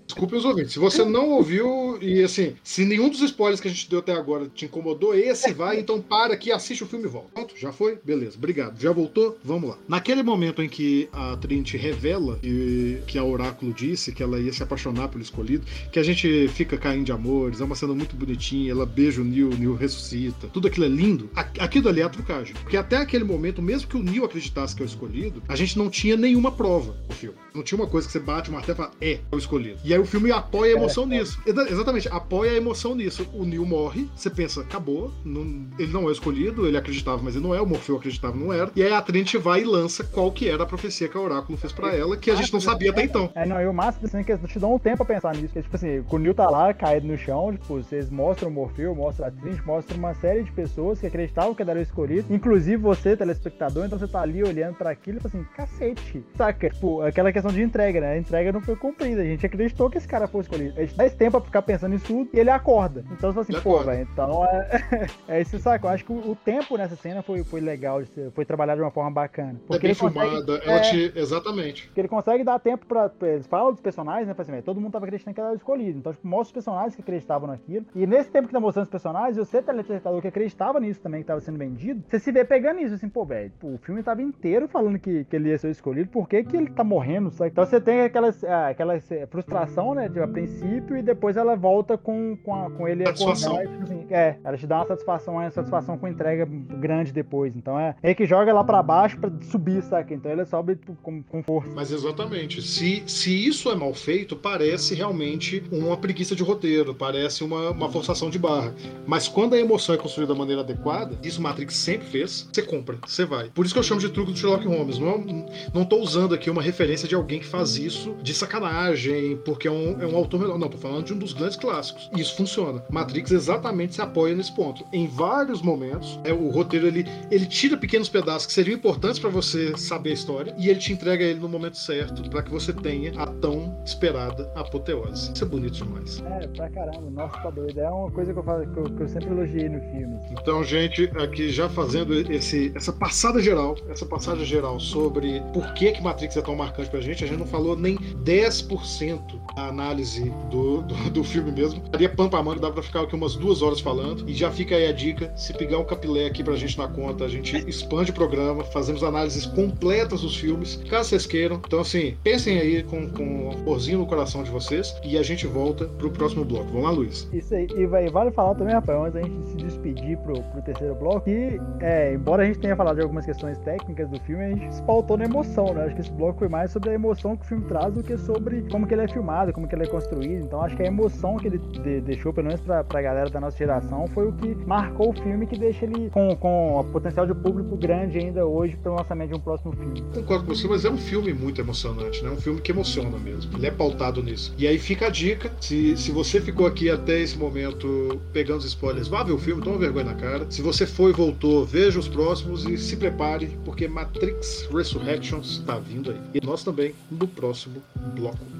[0.06, 0.72] Desculpem os ouvintes.
[0.72, 4.12] Se você não ouviu, e assim, se nenhum dos spoilers que a gente deu até
[4.12, 7.28] agora te incomodou, esse vai, então para aqui, assiste o filme e volta.
[7.32, 7.98] Pronto, já foi?
[8.04, 8.80] Beleza, obrigado.
[8.80, 9.38] Já voltou?
[9.44, 9.78] Vamos lá.
[9.88, 14.52] Naquele momento em que a Trinity revela que, que a Oráculo disse que ela ia
[14.52, 18.16] se apaixonar pelo escolhido, que a gente fica caindo de amores, é uma cena muito
[18.16, 21.30] bonitinha, ela beija o Neil, o Neil ressuscita, tudo aquilo é lindo.
[21.34, 22.54] Aquilo ali é a trucagem.
[22.62, 25.78] Porque até aquele momento, mesmo que o Neil acreditasse que é o escolhido, a gente
[25.78, 27.36] não tinha nenhuma prova no filme.
[27.54, 29.78] Não tinha uma coisa que você bate o martelo e fala, é, é o escolhido.
[29.84, 31.06] E aí o filme apoia a emoção é,
[31.44, 33.28] Exatamente, apoia a emoção nisso.
[33.32, 37.44] O Neil morre, você pensa, acabou, não, ele não é escolhido, ele acreditava, mas ele
[37.44, 38.70] não é, o Morfeu acreditava, não era.
[38.74, 41.58] E aí a Trinity vai e lança qual que era a profecia que a Oráculo
[41.58, 43.30] fez pra ela, que a gente não sabia até então.
[43.34, 45.34] É, não, e o máximo assim, é que eles te dão um tempo pra pensar
[45.34, 45.60] nisso.
[45.60, 49.26] Tipo assim, o Neil tá lá, caído no chão, tipo, vocês mostram o Morfeu, mostram
[49.26, 53.16] a Trinity, mostram uma série de pessoas que acreditavam que era o escolhido, inclusive você,
[53.16, 56.70] telespectador, então você tá ali olhando para aquilo e fala assim, cacete, saca?
[56.70, 58.12] Tipo, aquela questão de entrega, né?
[58.12, 60.74] A entrega não foi cumprida, a gente acreditou que esse cara foi escolhido.
[60.76, 63.04] A gente dá esse tempo pra ficar pensando nisso tudo e ele acorda.
[63.12, 65.86] Então você fala assim, pô, velho, então é, é esse saco.
[65.86, 68.00] Eu acho que o, o, tempo nessa cena foi, foi legal,
[68.34, 69.60] foi trabalhado de uma forma bacana.
[69.66, 71.12] Porque é bem filmada, é, te...
[71.14, 71.86] Exatamente.
[71.86, 73.10] Porque ele consegue dar tempo pra.
[73.22, 74.34] Eles falam dos personagens, né?
[74.36, 75.98] Assim, todo mundo tava acreditando que era escolhido.
[75.98, 77.86] Então, tipo, mostra os personagens que acreditavam naquilo.
[77.94, 81.26] E nesse tempo que tá mostrando os personagens, você, telespectador que acreditava nisso também, que
[81.26, 84.68] tava sendo vendido, você se vê pegando isso, assim, pô, velho, o filme tava inteiro
[84.68, 87.30] falando que, que ele ia ser o escolhido, por que, que ele tá morrendo?
[87.30, 87.50] Sabe?
[87.50, 88.94] Então você tem aquela, ah, aquela
[89.30, 93.62] frustração, né, de, a princípio, e depois ela volta com, com, a, com ele acordar.
[93.62, 97.56] Tipo assim, é, ela te dá uma satisfação, uma satisfação com entrega grande depois.
[97.56, 100.14] Então é ele que joga lá para baixo para subir, saca?
[100.14, 101.70] Então ele sobe com, com força.
[101.74, 102.62] Mas exatamente.
[102.62, 107.90] Se, se isso é mal feito, parece realmente uma preguiça de roteiro, parece uma, uma
[107.90, 108.74] forçação de barra.
[109.06, 112.98] Mas quando a emoção é construída da maneira adequada, isso Matrix sempre fez, você compra,
[113.06, 113.50] você vai.
[113.50, 114.98] Por isso que eu chamo de truque do Sherlock Holmes.
[114.98, 119.68] Não, não tô usando aqui uma referência de alguém que faz isso de sacanagem, porque
[119.68, 120.58] é um, é um autor melhor.
[120.58, 122.10] Não, tô falando falando de um dos grandes clássicos.
[122.16, 122.82] E isso funciona.
[122.90, 124.84] Matrix exatamente se apoia nesse ponto.
[124.92, 129.30] Em vários momentos, é, o roteiro ele, ele tira pequenos pedaços que seriam importantes para
[129.30, 132.72] você saber a história e ele te entrega ele no momento certo para que você
[132.72, 135.32] tenha a tão esperada apoteose.
[135.32, 136.22] Isso é bonito demais.
[136.24, 137.10] É, pra caramba.
[137.10, 137.78] Nossa, tá doido.
[137.78, 140.18] É uma coisa que eu, falo, que eu, que eu sempre elogiei no filme.
[140.30, 145.92] Então, gente, aqui já fazendo esse, essa passada geral, essa passagem geral sobre por que,
[145.92, 149.20] que Matrix é tão marcante pra gente, a gente não falou nem 10%
[149.54, 151.82] da análise do, do, do filme mesmo.
[151.90, 154.28] Daria pano pra manga, dá pra ficar aqui umas duas horas falando.
[154.28, 157.24] E já fica aí a dica: se pegar um capilé aqui pra gente na conta,
[157.24, 161.60] a gente expande o programa, fazemos análises completas dos filmes, caso vocês queiram.
[161.66, 165.46] Então, assim, pensem aí com, com um porzinho no coração de vocês e a gente
[165.46, 166.66] volta pro próximo bloco.
[166.66, 167.28] Vamos lá, Luiz.
[167.32, 167.66] Isso aí.
[167.76, 171.22] E vai, vale falar também, Rafael, antes da gente se despedir pro, pro terceiro bloco,
[171.22, 174.74] que, é, embora a gente tenha falado de algumas questões técnicas do filme, a gente
[174.74, 175.84] se pautou na emoção, né?
[175.84, 178.16] Acho que esse bloco foi mais sobre a emoção que o filme traz do que
[178.18, 180.44] sobre como que ele é filmado, como que ele é construído.
[180.44, 183.40] Então, acho que a emoção que ele de, deixou, pelo menos pra, pra galera da
[183.40, 187.34] nossa geração, foi o que marcou o filme que deixa ele com, com potencial de
[187.34, 190.02] público grande ainda hoje para o lançamento de um próximo filme.
[190.14, 192.30] Concordo com você, mas é um filme muito emocionante, né?
[192.30, 193.56] Um filme que emociona mesmo.
[193.56, 194.54] Ele é pautado nisso.
[194.58, 198.66] E aí fica a dica: se, se você ficou aqui até esse momento pegando os
[198.66, 200.46] spoilers, vá ver o filme, toma vergonha na cara.
[200.50, 205.78] Se você foi e voltou, veja os próximos e se prepare, porque Matrix Resurrections está
[205.78, 206.20] vindo aí.
[206.34, 207.82] E nós também no próximo
[208.14, 208.55] bloco.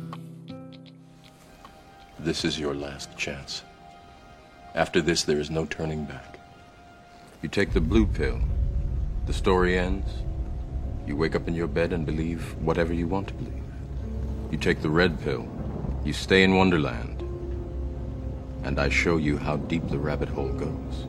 [2.27, 3.63] This is your last chance.
[4.75, 6.41] After this, there is no turning back.
[7.41, 8.41] You take the blue pill,
[9.27, 10.11] the story ends.
[11.07, 13.63] You wake up in your bed and believe whatever you want to believe.
[14.51, 15.47] You take the red pill,
[16.05, 17.23] you stay in Wonderland,
[18.65, 21.07] and I show you how deep the rabbit hole goes.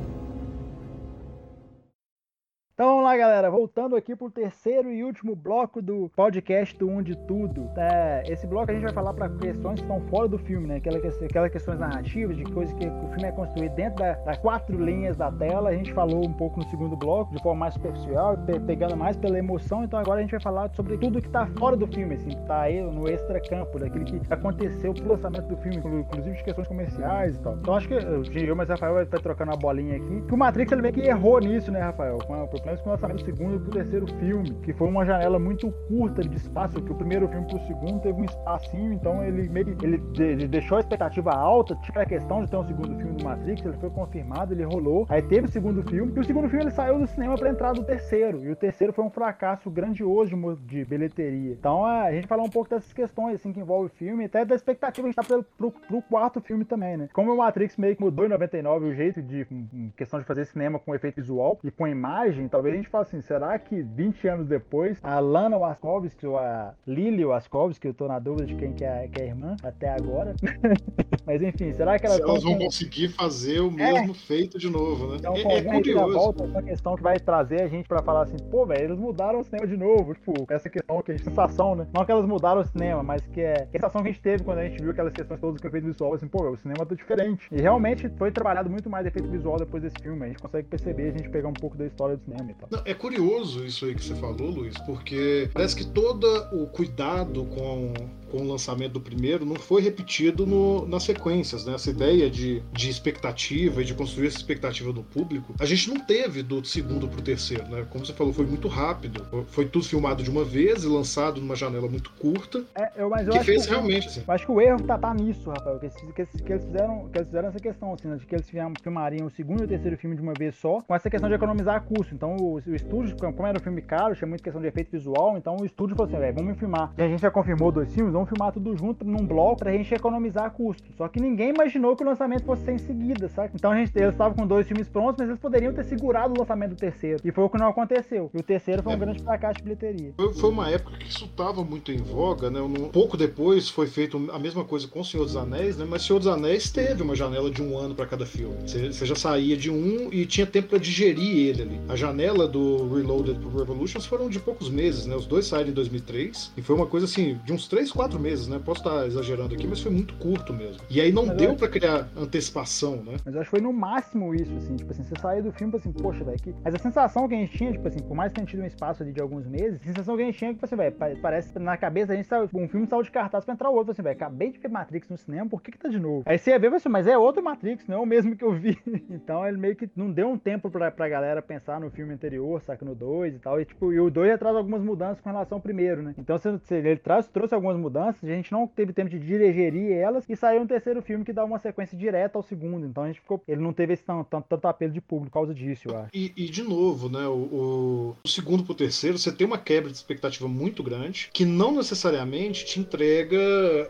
[3.07, 3.49] Lá, galera.
[3.49, 7.69] Voltando aqui pro terceiro e último bloco do podcast do Um de Tudo.
[7.77, 10.75] É, esse bloco a gente vai falar para questões que estão fora do filme, né?
[10.75, 14.83] Aquelas aquela questões narrativas, de coisas que o filme é construído dentro das da quatro
[14.83, 15.69] linhas da tela.
[15.69, 19.15] A gente falou um pouco no segundo bloco, de forma mais superficial, pe pegando mais
[19.15, 19.85] pela emoção.
[19.85, 22.45] Então agora a gente vai falar sobre tudo que tá fora do filme, assim, que
[22.45, 27.37] tá aí no extra-campo, daquilo que aconteceu pro lançamento do filme, inclusive de questões comerciais
[27.37, 27.53] e tal.
[27.53, 30.21] Então acho que eu, mas Rafael vai trocando a bolinha aqui.
[30.27, 32.17] Que o Matrix ele meio que errou nisso, né, Rafael?
[32.25, 35.38] Com a, menos com lançamento do segundo e do terceiro filme, que foi uma janela
[35.38, 39.47] muito curta de espaço, que o primeiro filme pro segundo teve um espacinho, então ele
[39.49, 43.23] meio ele, deixou a expectativa alta, tinha a questão de ter um segundo filme do
[43.23, 46.65] Matrix, ele foi confirmado, ele rolou, aí teve o segundo filme, e o segundo filme
[46.65, 50.36] ele saiu do cinema para entrar do terceiro, e o terceiro foi um fracasso grandioso
[50.65, 51.51] de, bilheteria.
[51.51, 54.55] Então a gente falar um pouco dessas questões assim que envolve o filme, até da
[54.55, 57.10] expectativa que a gente tá pro, pro, quarto filme também, né?
[57.13, 60.45] Como o Matrix meio que mudou em 99 o jeito de em questão de fazer
[60.45, 64.28] cinema com efeito visual e com imagem, talvez a gente fale assim, será que 20
[64.28, 68.73] anos depois, a Lana Waskovski ou a Lily Waskovski, eu tô na dúvida de quem
[68.73, 70.36] que é, que é a irmã até agora.
[71.26, 74.13] Mas enfim, será que elas, Se elas vão conseguir fazer o mesmo é.
[74.13, 75.17] feito de novo, né?
[75.19, 76.13] Então, é, é curioso.
[76.13, 79.39] Volta, essa questão que vai trazer a gente para falar assim, pô, velho, eles mudaram
[79.39, 80.13] o cinema de novo.
[80.13, 81.88] Tipo, essa questão que a sensação, né?
[81.93, 84.43] Não que elas mudaram o cinema, mas que é a sensação que a gente teve
[84.43, 86.95] quando a gente viu aquelas questões todas do efeito visual, assim, pô, o cinema tá
[86.95, 87.47] diferente.
[87.52, 90.23] E realmente foi trabalhado muito mais efeito visual depois desse filme.
[90.23, 92.69] A gente consegue perceber, a gente pegar um pouco da história do cinema e tal.
[92.85, 97.93] É curioso isso aí que você falou, Luiz, porque parece que todo o cuidado com
[98.31, 101.73] com o lançamento do primeiro não foi repetido no, nas sequências, né?
[101.73, 105.99] Essa ideia de, de expectativa e de construir essa expectativa do público, a gente não
[105.99, 107.85] teve do segundo pro terceiro, né?
[107.89, 109.25] Como você falou, foi muito rápido.
[109.47, 112.63] Foi tudo filmado de uma vez e lançado numa janela muito curta.
[112.75, 114.23] É, eu, mas eu que fez que, realmente, assim.
[114.27, 117.17] Eu acho que o erro tá, tá nisso, Rafael, que, que, que, eles fizeram, que
[117.17, 118.17] eles fizeram essa questão, assim, né?
[118.17, 118.49] de que eles
[118.81, 121.35] filmariam o segundo e o terceiro filme de uma vez só, com essa questão de
[121.35, 122.13] economizar custo.
[122.13, 125.37] Então, o, o estúdio, como era um filme caro, tinha muita questão de efeito visual,
[125.37, 126.93] então o estúdio falou assim, vamos filmar.
[126.97, 129.93] E a gente já confirmou dois filmes, vamos filmar tudo junto num bloco pra gente
[129.93, 130.84] economizar custo.
[130.97, 133.51] Só que ninguém imaginou que o lançamento fosse ser em seguida, sabe?
[133.53, 136.39] Então a gente, eles estavam com dois filmes prontos, mas eles poderiam ter segurado o
[136.39, 137.21] lançamento do terceiro.
[137.23, 138.30] E foi o que não aconteceu.
[138.34, 138.99] E o terceiro foi um é.
[138.99, 140.13] grande fracasso de bilheteria.
[140.15, 142.62] Foi, foi, uma época que isso estava muito em voga, né?
[142.62, 145.86] Um pouco depois foi feito a mesma coisa com o Senhor dos Anéis, né?
[145.88, 148.56] Mas Senhor dos Anéis teve uma janela de um ano para cada filme.
[148.65, 151.82] Você, você, já saía de um e tinha tempo para digerir ele ali.
[151.88, 155.15] A janela do Reloaded pro Revolutions foram de poucos meses, né?
[155.15, 158.47] Os dois saíram em 2003 e foi uma coisa assim, de uns 3, 4 meses,
[158.47, 158.59] né?
[158.63, 160.81] Posso estar exagerando aqui, mas foi muito curto mesmo.
[160.89, 163.17] E aí não mas deu para criar antecipação, né?
[163.25, 165.75] Mas eu acho que foi no máximo isso, assim, tipo assim, você sair do filme
[165.75, 166.53] assim, poxa, velho, que...
[166.63, 168.65] mas a sensação que a gente tinha, tipo assim, por mais que tenha tido um
[168.65, 170.75] espaço ali de alguns meses, a sensação que a gente tinha é que, tipo assim,
[170.75, 173.75] velho, parece na cabeça a gente saiu, um filme saiu de cartaz pra entrar o
[173.75, 176.23] outro, assim, velho, acabei de ver Matrix no cinema, por que que tá de novo?
[176.25, 178.53] Aí você ia ver, assim, mas é outro Matrix, não é o mesmo que eu
[178.53, 178.77] vi.
[179.09, 182.61] então ele meio que não deu um tempo pra, pra galera pensar no filme anterior,
[182.61, 185.29] saca, no 2 e tal, e tipo, e o 2 já traz algumas mudanças com
[185.29, 186.13] relação ao primeiro, né?
[186.17, 189.91] Então você, ele traz, trouxe algumas mudanças mudanças, a gente não teve tempo de digerir
[189.91, 192.86] elas e saiu um terceiro filme que dá uma sequência direta ao segundo.
[192.86, 193.41] Então a gente ficou.
[193.47, 196.10] Ele não teve esse tanto, tanto, tanto apelo de público por causa disso, eu acho.
[196.13, 197.27] E, e de novo, né?
[197.27, 201.45] O, o, o segundo pro terceiro, você tem uma quebra de expectativa muito grande que
[201.45, 203.38] não necessariamente te entrega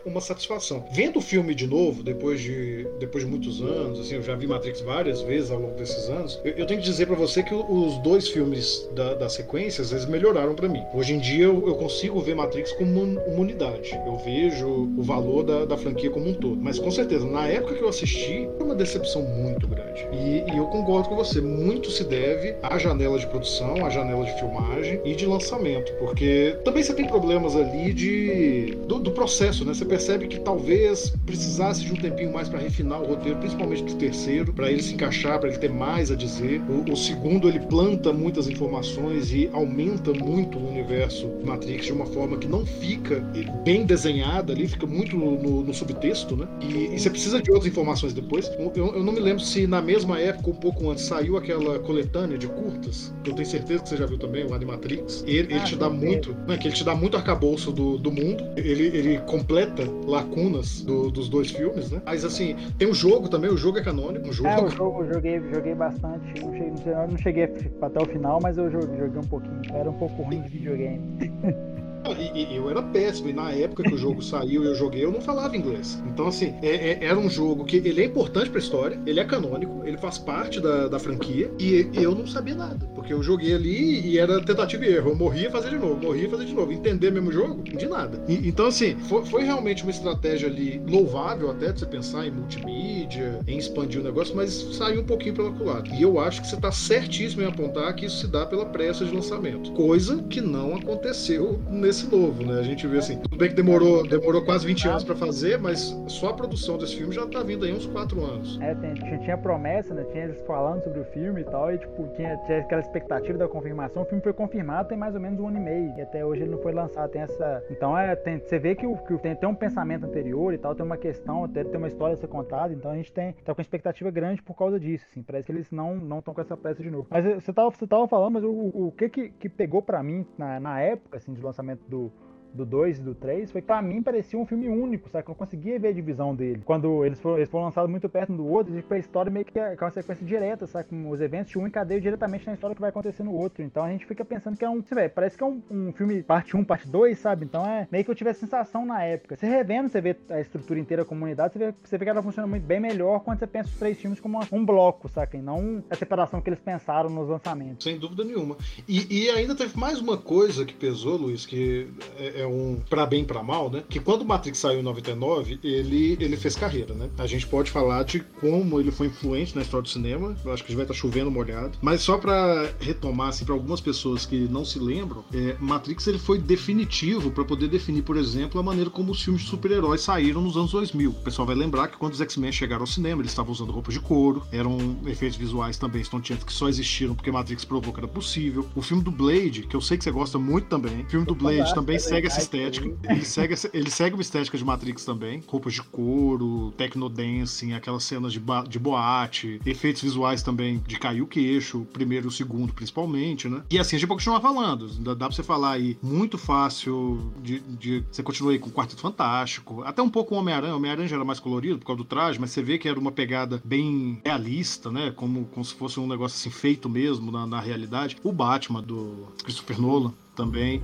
[0.04, 0.86] uma satisfação.
[0.92, 4.46] Vendo o filme de novo, depois de, depois de muitos anos, assim, eu já vi
[4.46, 7.54] Matrix várias vezes ao longo desses anos, eu, eu tenho que dizer para você que
[7.54, 10.82] os dois filmes da, sequências, eles melhoraram para mim.
[10.94, 13.97] Hoje em dia eu, eu, consigo ver Matrix como uma unidade.
[14.06, 16.58] Eu vejo o valor da, da franquia como um todo.
[16.60, 20.06] Mas com certeza, na época que eu assisti, foi uma decepção muito grande.
[20.12, 24.24] E, e eu concordo com você, muito se deve à janela de produção, à janela
[24.24, 25.92] de filmagem e de lançamento.
[25.94, 29.74] Porque também você tem problemas ali de do, do processo, né?
[29.74, 33.94] Você percebe que talvez precisasse de um tempinho mais para refinar o roteiro, principalmente do
[33.94, 36.60] terceiro, para ele se encaixar, para ele ter mais a dizer.
[36.68, 42.06] O, o, segundo ele planta muitas informações e aumenta muito o universo Matrix de uma
[42.06, 43.20] forma que não fica
[43.64, 46.46] bem desenhada ali, fica muito no, no, no subtexto, né?
[46.60, 48.48] E, e, você precisa de outras informações depois.
[48.76, 52.36] Eu, eu, não me lembro se na mesma época, um pouco antes, saiu aquela coletânea
[52.36, 55.24] de curtas, que eu tenho certeza que você já viu também, o Animatrix.
[55.26, 56.58] Ele, ele ah, te dá muito, né?
[56.58, 58.44] Que ele te dá muito arcabouço do, do mundo.
[58.56, 62.02] Ele, ele completa lacunas do, dos dois filmes, né?
[62.04, 64.28] Mas assim, tem um jogo também, o jogo é canônico.
[64.28, 64.48] Um jogo...
[64.48, 66.44] É, o jogo eu joguei, joguei bastante.
[66.44, 66.72] Não cheguei,
[67.10, 67.44] não cheguei
[67.80, 69.62] até o final, mas eu joguei um pouquinho.
[69.72, 71.00] Era um pouco ruim de videogame.
[72.18, 75.04] E, e, eu era péssimo, e na época que o jogo saiu e eu joguei,
[75.04, 76.02] eu não falava inglês.
[76.06, 79.24] Então, assim, é, é, era um jogo que ele é importante pra história, ele é
[79.24, 82.86] canônico, ele faz parte da, da franquia, e, e eu não sabia nada.
[83.08, 85.12] Porque eu joguei ali e era tentativa e erro.
[85.12, 86.70] Eu morria e fazia de novo, morria e fazia de novo.
[86.70, 87.62] Entender mesmo o jogo?
[87.62, 88.22] De nada.
[88.28, 92.30] E, então, assim, foi, foi, realmente uma estratégia ali louvável até de você pensar em
[92.30, 95.88] multimídia, em expandir o negócio, mas saiu um pouquinho pelo lado.
[95.94, 99.06] E eu acho que você tá certíssimo em apontar que isso se dá pela pressa
[99.06, 99.72] de lançamento.
[99.72, 102.60] Coisa que não aconteceu nesse esse novo, né?
[102.60, 105.96] A gente vê assim, tudo bem que demorou, demorou quase 20 anos para fazer, mas
[106.06, 108.58] só a produção desse filme já tá vindo aí uns 4 anos.
[108.60, 110.04] É, tem, tinha promessa, né?
[110.12, 112.97] Tinha eles falando sobre o filme e tal, e tipo, tinha, tinha aquela expectativa
[113.38, 114.02] da confirmação.
[114.02, 116.42] O filme foi confirmado tem mais ou menos um ano e meio, e até hoje
[116.42, 117.10] ele não foi lançado.
[117.10, 117.64] Tem essa.
[117.70, 120.74] Então é, tem, você vê que, o, que tem, tem um pensamento anterior e tal,
[120.74, 123.54] tem uma questão, até tem uma história a ser contada, então a gente tem tá
[123.54, 125.22] com expectativa grande por causa disso, assim.
[125.22, 127.06] Parece que eles não não estão com essa pressa de novo.
[127.10, 130.02] Mas você tava, você tava falando, mas o, o, o que, que que pegou para
[130.02, 132.12] mim na, na época assim de lançamento do,
[132.58, 135.24] do 2 e do 3 foi que pra mim parecia um filme único, sabe?
[135.24, 136.62] Eu não conseguia ver a divisão dele.
[136.64, 139.44] Quando eles foram, eles foram lançados muito perto um do outro, tipo, a história meio
[139.44, 140.88] que é, uma sequência direta, sabe?
[141.08, 143.62] Os eventos de um encadeiam diretamente na história que vai acontecer no outro.
[143.62, 144.82] Então a gente fica pensando que é um.
[144.90, 147.44] Véio, parece que é um, um, filme parte 1, parte 2, sabe?
[147.44, 149.36] Então é meio que eu tive a sensação na época.
[149.36, 152.22] Você revendo, você vê a estrutura inteira, a comunidade, você vê, você vê que ela
[152.22, 155.36] funciona muito bem melhor quando você pensa os três filmes como um bloco, saca?
[155.36, 157.84] E não a separação que eles pensaram nos lançamentos.
[157.84, 158.56] Sem dúvida nenhuma.
[158.86, 162.80] E, e ainda teve mais uma coisa que pesou, Luiz, que é, é um.
[162.88, 163.82] pra bem para mal, né?
[163.88, 167.08] Que quando o Matrix saiu em 99, ele, ele fez carreira, né?
[167.18, 170.36] A gente pode falar de como ele foi influente na história do cinema.
[170.44, 171.78] Eu acho que a gente vai estar tá chovendo molhado.
[171.82, 176.18] Mas só para retomar, assim, para algumas pessoas que não se lembram, é, Matrix ele
[176.18, 180.40] foi definitivo para poder definir, por exemplo, a maneira como os filmes de super-heróis saíram
[180.40, 181.10] nos anos 2000.
[181.10, 183.94] O pessoal vai lembrar que quando os X-Men chegaram ao cinema, eles estavam usando roupas
[183.94, 188.08] de couro, eram efeitos visuais também estonteantes que só existiram porque Matrix provou que era
[188.08, 188.66] possível.
[188.74, 191.34] O filme do Blade, que eu sei que você gosta muito também, o filme do
[191.34, 192.88] Blade também segue essa estética.
[193.08, 195.42] Ele segue, ele segue uma estética de Matrix também.
[195.46, 201.26] Roupas de couro, technodancing, aquelas cenas de, de boate, efeitos visuais também de cair o
[201.26, 203.62] queixo, primeiro e o segundo principalmente, né?
[203.70, 204.88] E assim a gente pode continuar falando.
[205.00, 208.72] Dá, dá pra você falar aí muito fácil de, de você continua aí com o
[208.72, 210.74] Quarteto Fantástico, até um pouco o Homem-Aranha.
[210.74, 213.12] O Homem-Aranha era mais colorido por causa do traje, mas você vê que era uma
[213.12, 215.12] pegada bem realista, né?
[215.14, 218.16] Como, como se fosse um negócio assim feito mesmo na, na realidade.
[218.22, 220.82] O Batman do Christopher Nolan também.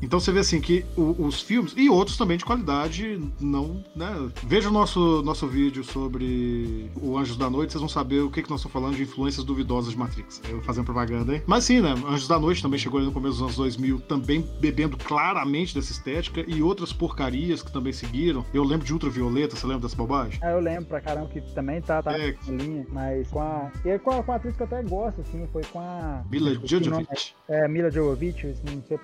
[0.00, 4.30] Então você vê assim que o, os filmes e outros também de qualidade não, né?
[4.44, 8.42] Veja o nosso nosso vídeo sobre o Anjos da Noite, vocês vão saber o que
[8.42, 10.40] que nós estamos falando de influências duvidosas de Matrix.
[10.48, 11.42] Eu fazendo propaganda, hein?
[11.46, 11.92] Mas sim, né?
[12.06, 15.90] Anjos da Noite também chegou ali no começo dos anos 2000, também bebendo claramente dessa
[15.90, 18.44] estética e outras porcarias que também seguiram.
[18.54, 20.38] Eu lembro de Ultravioleta, você lembra dessa bobagem?
[20.40, 22.36] Ah, eu lembro pra caramba que também tá, tá é.
[22.46, 25.46] linha, mas com a e com a, com a atriz que eu até gosto assim,
[25.52, 27.34] foi com a Mila Jovovich.
[27.48, 28.98] É, Mila Jovovich, não sei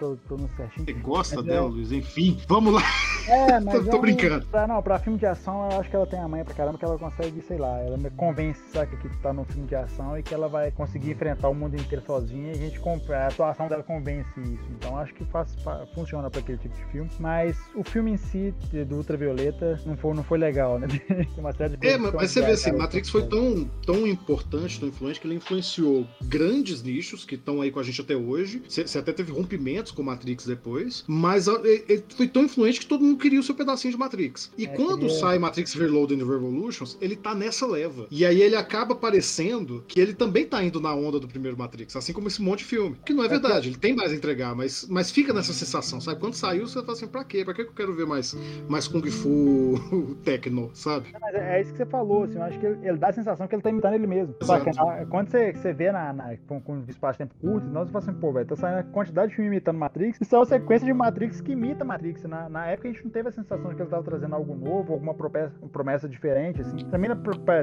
[0.57, 0.87] certinho.
[0.87, 1.71] Você gosta mas dela, é...
[1.71, 1.93] Luiz?
[1.93, 2.83] Enfim, vamos lá.
[3.27, 3.85] É, mas.
[3.85, 4.47] tô, tô brincando.
[4.47, 6.79] Pra, não, pra filme de ação, eu acho que ela tem a manha pra caramba
[6.79, 10.19] que ela consegue, sei lá, ela me convence, saca, que tá no filme de ação
[10.19, 13.25] e que ela vai conseguir enfrentar o mundo inteiro sozinha e a gente compra.
[13.25, 14.65] A atuação dela convence isso.
[14.79, 15.55] Então acho que faz,
[15.95, 17.11] funciona pra aquele tipo de filme.
[17.19, 18.55] Mas o filme em si,
[18.87, 20.87] do Ultravioleta, não foi, não foi legal, né?
[21.09, 24.79] tem uma série de É, mas, mas você vê assim, Matrix foi tão, tão importante,
[24.79, 28.63] tão influente, que ele influenciou grandes nichos que estão aí com a gente até hoje.
[28.69, 33.05] Você até teve rompimento experimentos com Matrix depois, mas ele foi tão influente que todo
[33.05, 34.53] mundo queria o seu pedacinho de Matrix.
[34.59, 38.07] E é, quando sai Matrix Reloaded and Revolutions, ele tá nessa leva.
[38.11, 41.95] E aí ele acaba parecendo que ele também tá indo na onda do primeiro Matrix,
[41.97, 42.97] assim como esse monte de filme.
[43.05, 46.01] Que não é, é verdade, ele tem mais a entregar, mas, mas fica nessa sensação,
[46.01, 46.21] sabe?
[46.21, 47.45] Quando saiu, você fala assim, pra quê?
[47.45, 48.37] Pra que eu quero ver mais,
[48.69, 49.79] mais Kung Fu
[50.25, 51.13] Tecno, sabe?
[51.33, 53.47] É, é, isso que você falou, assim, eu acho que ele, ele, dá a sensação
[53.47, 54.35] que ele tá imitando ele mesmo.
[54.41, 54.65] Exato.
[54.65, 58.21] Que quando você, você vê na, na com, com espaço-tempo curto, nós você fala assim,
[58.21, 61.41] pô, velho, tá saindo a quantidade de filme imitando Matrix, e são sequência de Matrix
[61.41, 62.25] que imita Matrix.
[62.25, 64.55] Na, na época a gente não teve a sensação de que ele tava trazendo algo
[64.55, 66.77] novo, alguma promessa, promessa diferente, assim.
[66.77, 67.09] Mim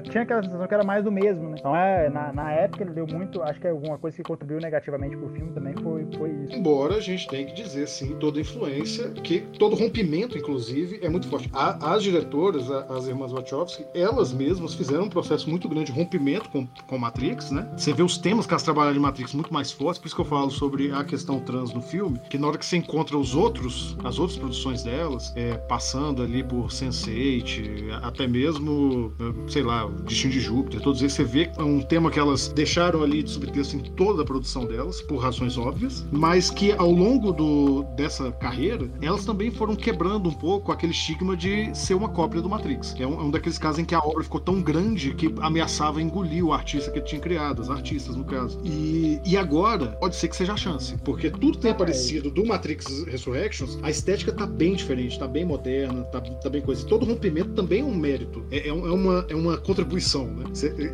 [0.09, 1.57] tinha aquela sensação que era mais do mesmo, né?
[1.59, 5.15] Então é, na, na época ele deu muito, acho que alguma coisa que contribuiu negativamente
[5.15, 6.55] pro filme também foi, foi isso.
[6.55, 11.27] Embora a gente tenha que dizer, sim, toda influência, que todo rompimento, inclusive, é muito
[11.27, 11.49] forte.
[11.53, 15.91] A, as diretoras, a, as irmãs Wachowski, elas mesmas fizeram um processo muito grande de
[15.91, 17.71] rompimento com, com Matrix, né?
[17.77, 20.21] Você vê os temas que elas trabalharam em Matrix muito mais fortes, por isso que
[20.21, 23.97] eu falo sobre a questão trans filme, que na hora que você encontra os outros,
[24.03, 29.13] as outras produções delas, é, passando ali por Sense8, até mesmo,
[29.47, 33.23] sei lá, Destino de Júpiter, todos eles, você vê um tema que elas deixaram ali
[33.23, 37.83] de subtexto em toda a produção delas, por razões óbvias, mas que ao longo do,
[37.95, 42.49] dessa carreira, elas também foram quebrando um pouco aquele estigma de ser uma cópia do
[42.49, 42.95] Matrix.
[42.99, 46.01] É um, é um daqueles casos em que a obra ficou tão grande que ameaçava
[46.01, 48.59] engolir o artista que tinha criado, as artistas no caso.
[48.63, 53.03] E, e agora, pode ser que seja a chance, porque tudo tem aparecido do Matrix
[53.05, 56.85] Resurrections, a estética tá bem diferente, tá bem moderna, tá, tá bem coisa.
[56.85, 60.45] E todo rompimento também é um mérito, é, é, é uma, é uma contribuição, né?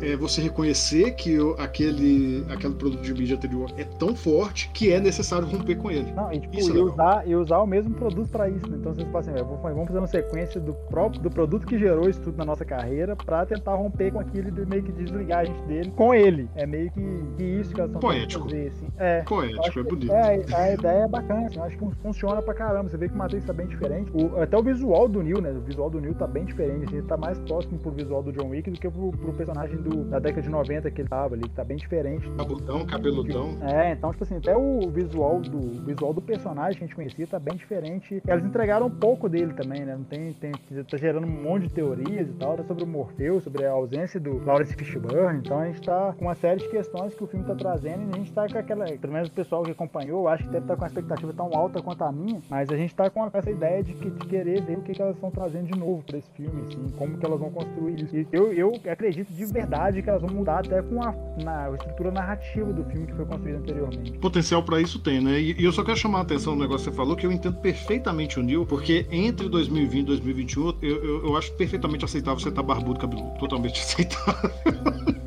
[0.02, 5.00] é você reconhecer que aquele, aquele produto de mídia anterior é tão forte que é
[5.00, 6.12] necessário romper com ele.
[6.12, 8.68] Não, e, tipo, isso é e usar, e usar o mesmo produto para isso.
[8.68, 8.76] Né?
[8.78, 12.20] Então vocês falam assim, vamos fazer uma sequência do próprio do produto que gerou isso
[12.20, 15.62] tudo na nossa carreira para tentar romper com aquilo e meio que desligar a gente
[15.62, 16.48] dele com ele.
[16.54, 17.00] É meio que,
[17.36, 18.44] que isso que elas estão Poético.
[18.44, 18.68] fazer.
[18.68, 18.86] Assim.
[18.98, 20.12] É, Poético, é bonito.
[20.12, 22.88] É, a ideia é bacana, assim, eu acho que funciona pra caramba.
[22.88, 24.10] Você vê que o Matrix tá bem diferente.
[24.12, 25.50] O, até o visual do Neil, né?
[25.50, 26.84] O visual do Neil tá bem diferente.
[26.84, 29.76] Assim, ele tá mais próximo pro visual do John Wick do que pro, pro personagem
[29.76, 32.28] do, da década de 90 que ele tava ali, que tá bem diferente.
[32.30, 33.58] Cabeludão, cabeludão.
[33.62, 37.26] É, então, tipo assim, até o visual do visual do personagem que a gente conhecia
[37.26, 38.22] tá bem diferente.
[38.26, 39.94] Eles entregaram um pouco dele também, né?
[39.96, 43.40] Não tem, tem tá gerando um monte de teorias e tal, tá sobre o Morfeu,
[43.40, 45.40] sobre a ausência do Lawrence Fishburne.
[45.40, 48.14] Então a gente tá com uma série de questões que o filme tá trazendo e
[48.14, 50.74] a gente tá com aquela, pelo menos o pessoal que acompanhou, acho que deve estar
[50.74, 53.50] tá com uma expectativa tão alta quanto a minha, mas a gente tá com essa
[53.50, 56.18] ideia de, que, de querer ver o que, que elas estão trazendo de novo para
[56.18, 58.16] esse filme, assim, como que elas vão construir isso.
[58.16, 61.74] E eu, eu acredito de verdade que elas vão mudar até com a, na, a
[61.74, 64.12] estrutura narrativa do filme que foi construído anteriormente.
[64.18, 65.40] Potencial para isso tem, né?
[65.40, 67.32] E, e, eu só quero chamar a atenção no negócio que você falou, que eu
[67.32, 72.38] entendo perfeitamente o Neil, porque entre 2020 e 2021, eu, eu, eu acho perfeitamente aceitável
[72.38, 73.38] você estar tá barbudo cabeludo.
[73.38, 75.23] Totalmente aceitável.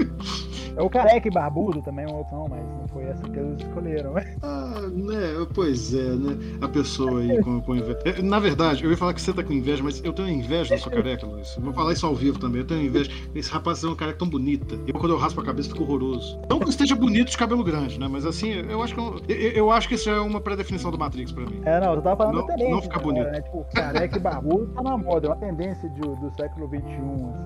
[0.78, 3.60] É o careca e barbudo também é uma opção, mas não foi essa que eles
[3.60, 4.14] escolheram.
[4.44, 5.48] Ah, né?
[5.56, 6.38] Pois é, né?
[6.62, 8.00] A pessoa aí com, com inveja.
[8.06, 10.76] É, na verdade, eu ia falar que você tá com inveja, mas eu tenho inveja
[10.76, 11.58] da sua careca, Luiz.
[11.60, 12.62] Vou falar isso ao vivo também.
[12.62, 13.10] Eu tenho inveja.
[13.34, 14.76] Esse rapaz é uma careca tão bonita.
[14.86, 16.40] Eu, quando eu raspo a cabeça, fico horroroso.
[16.48, 18.08] Não que esteja bonito de cabelo grande, né?
[18.08, 21.32] Mas assim, eu acho que eu, eu acho que isso é uma pré-definição do Matrix
[21.32, 21.60] pra mim.
[21.66, 22.70] É, não, eu tava falando não, tendência.
[22.70, 23.26] Não fica bonito.
[23.26, 23.42] Né?
[23.42, 25.28] Tipo, careca e barbudo tá na moda.
[25.28, 26.84] É uma tendência de, do século XXI,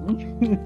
[0.09, 0.59] assim.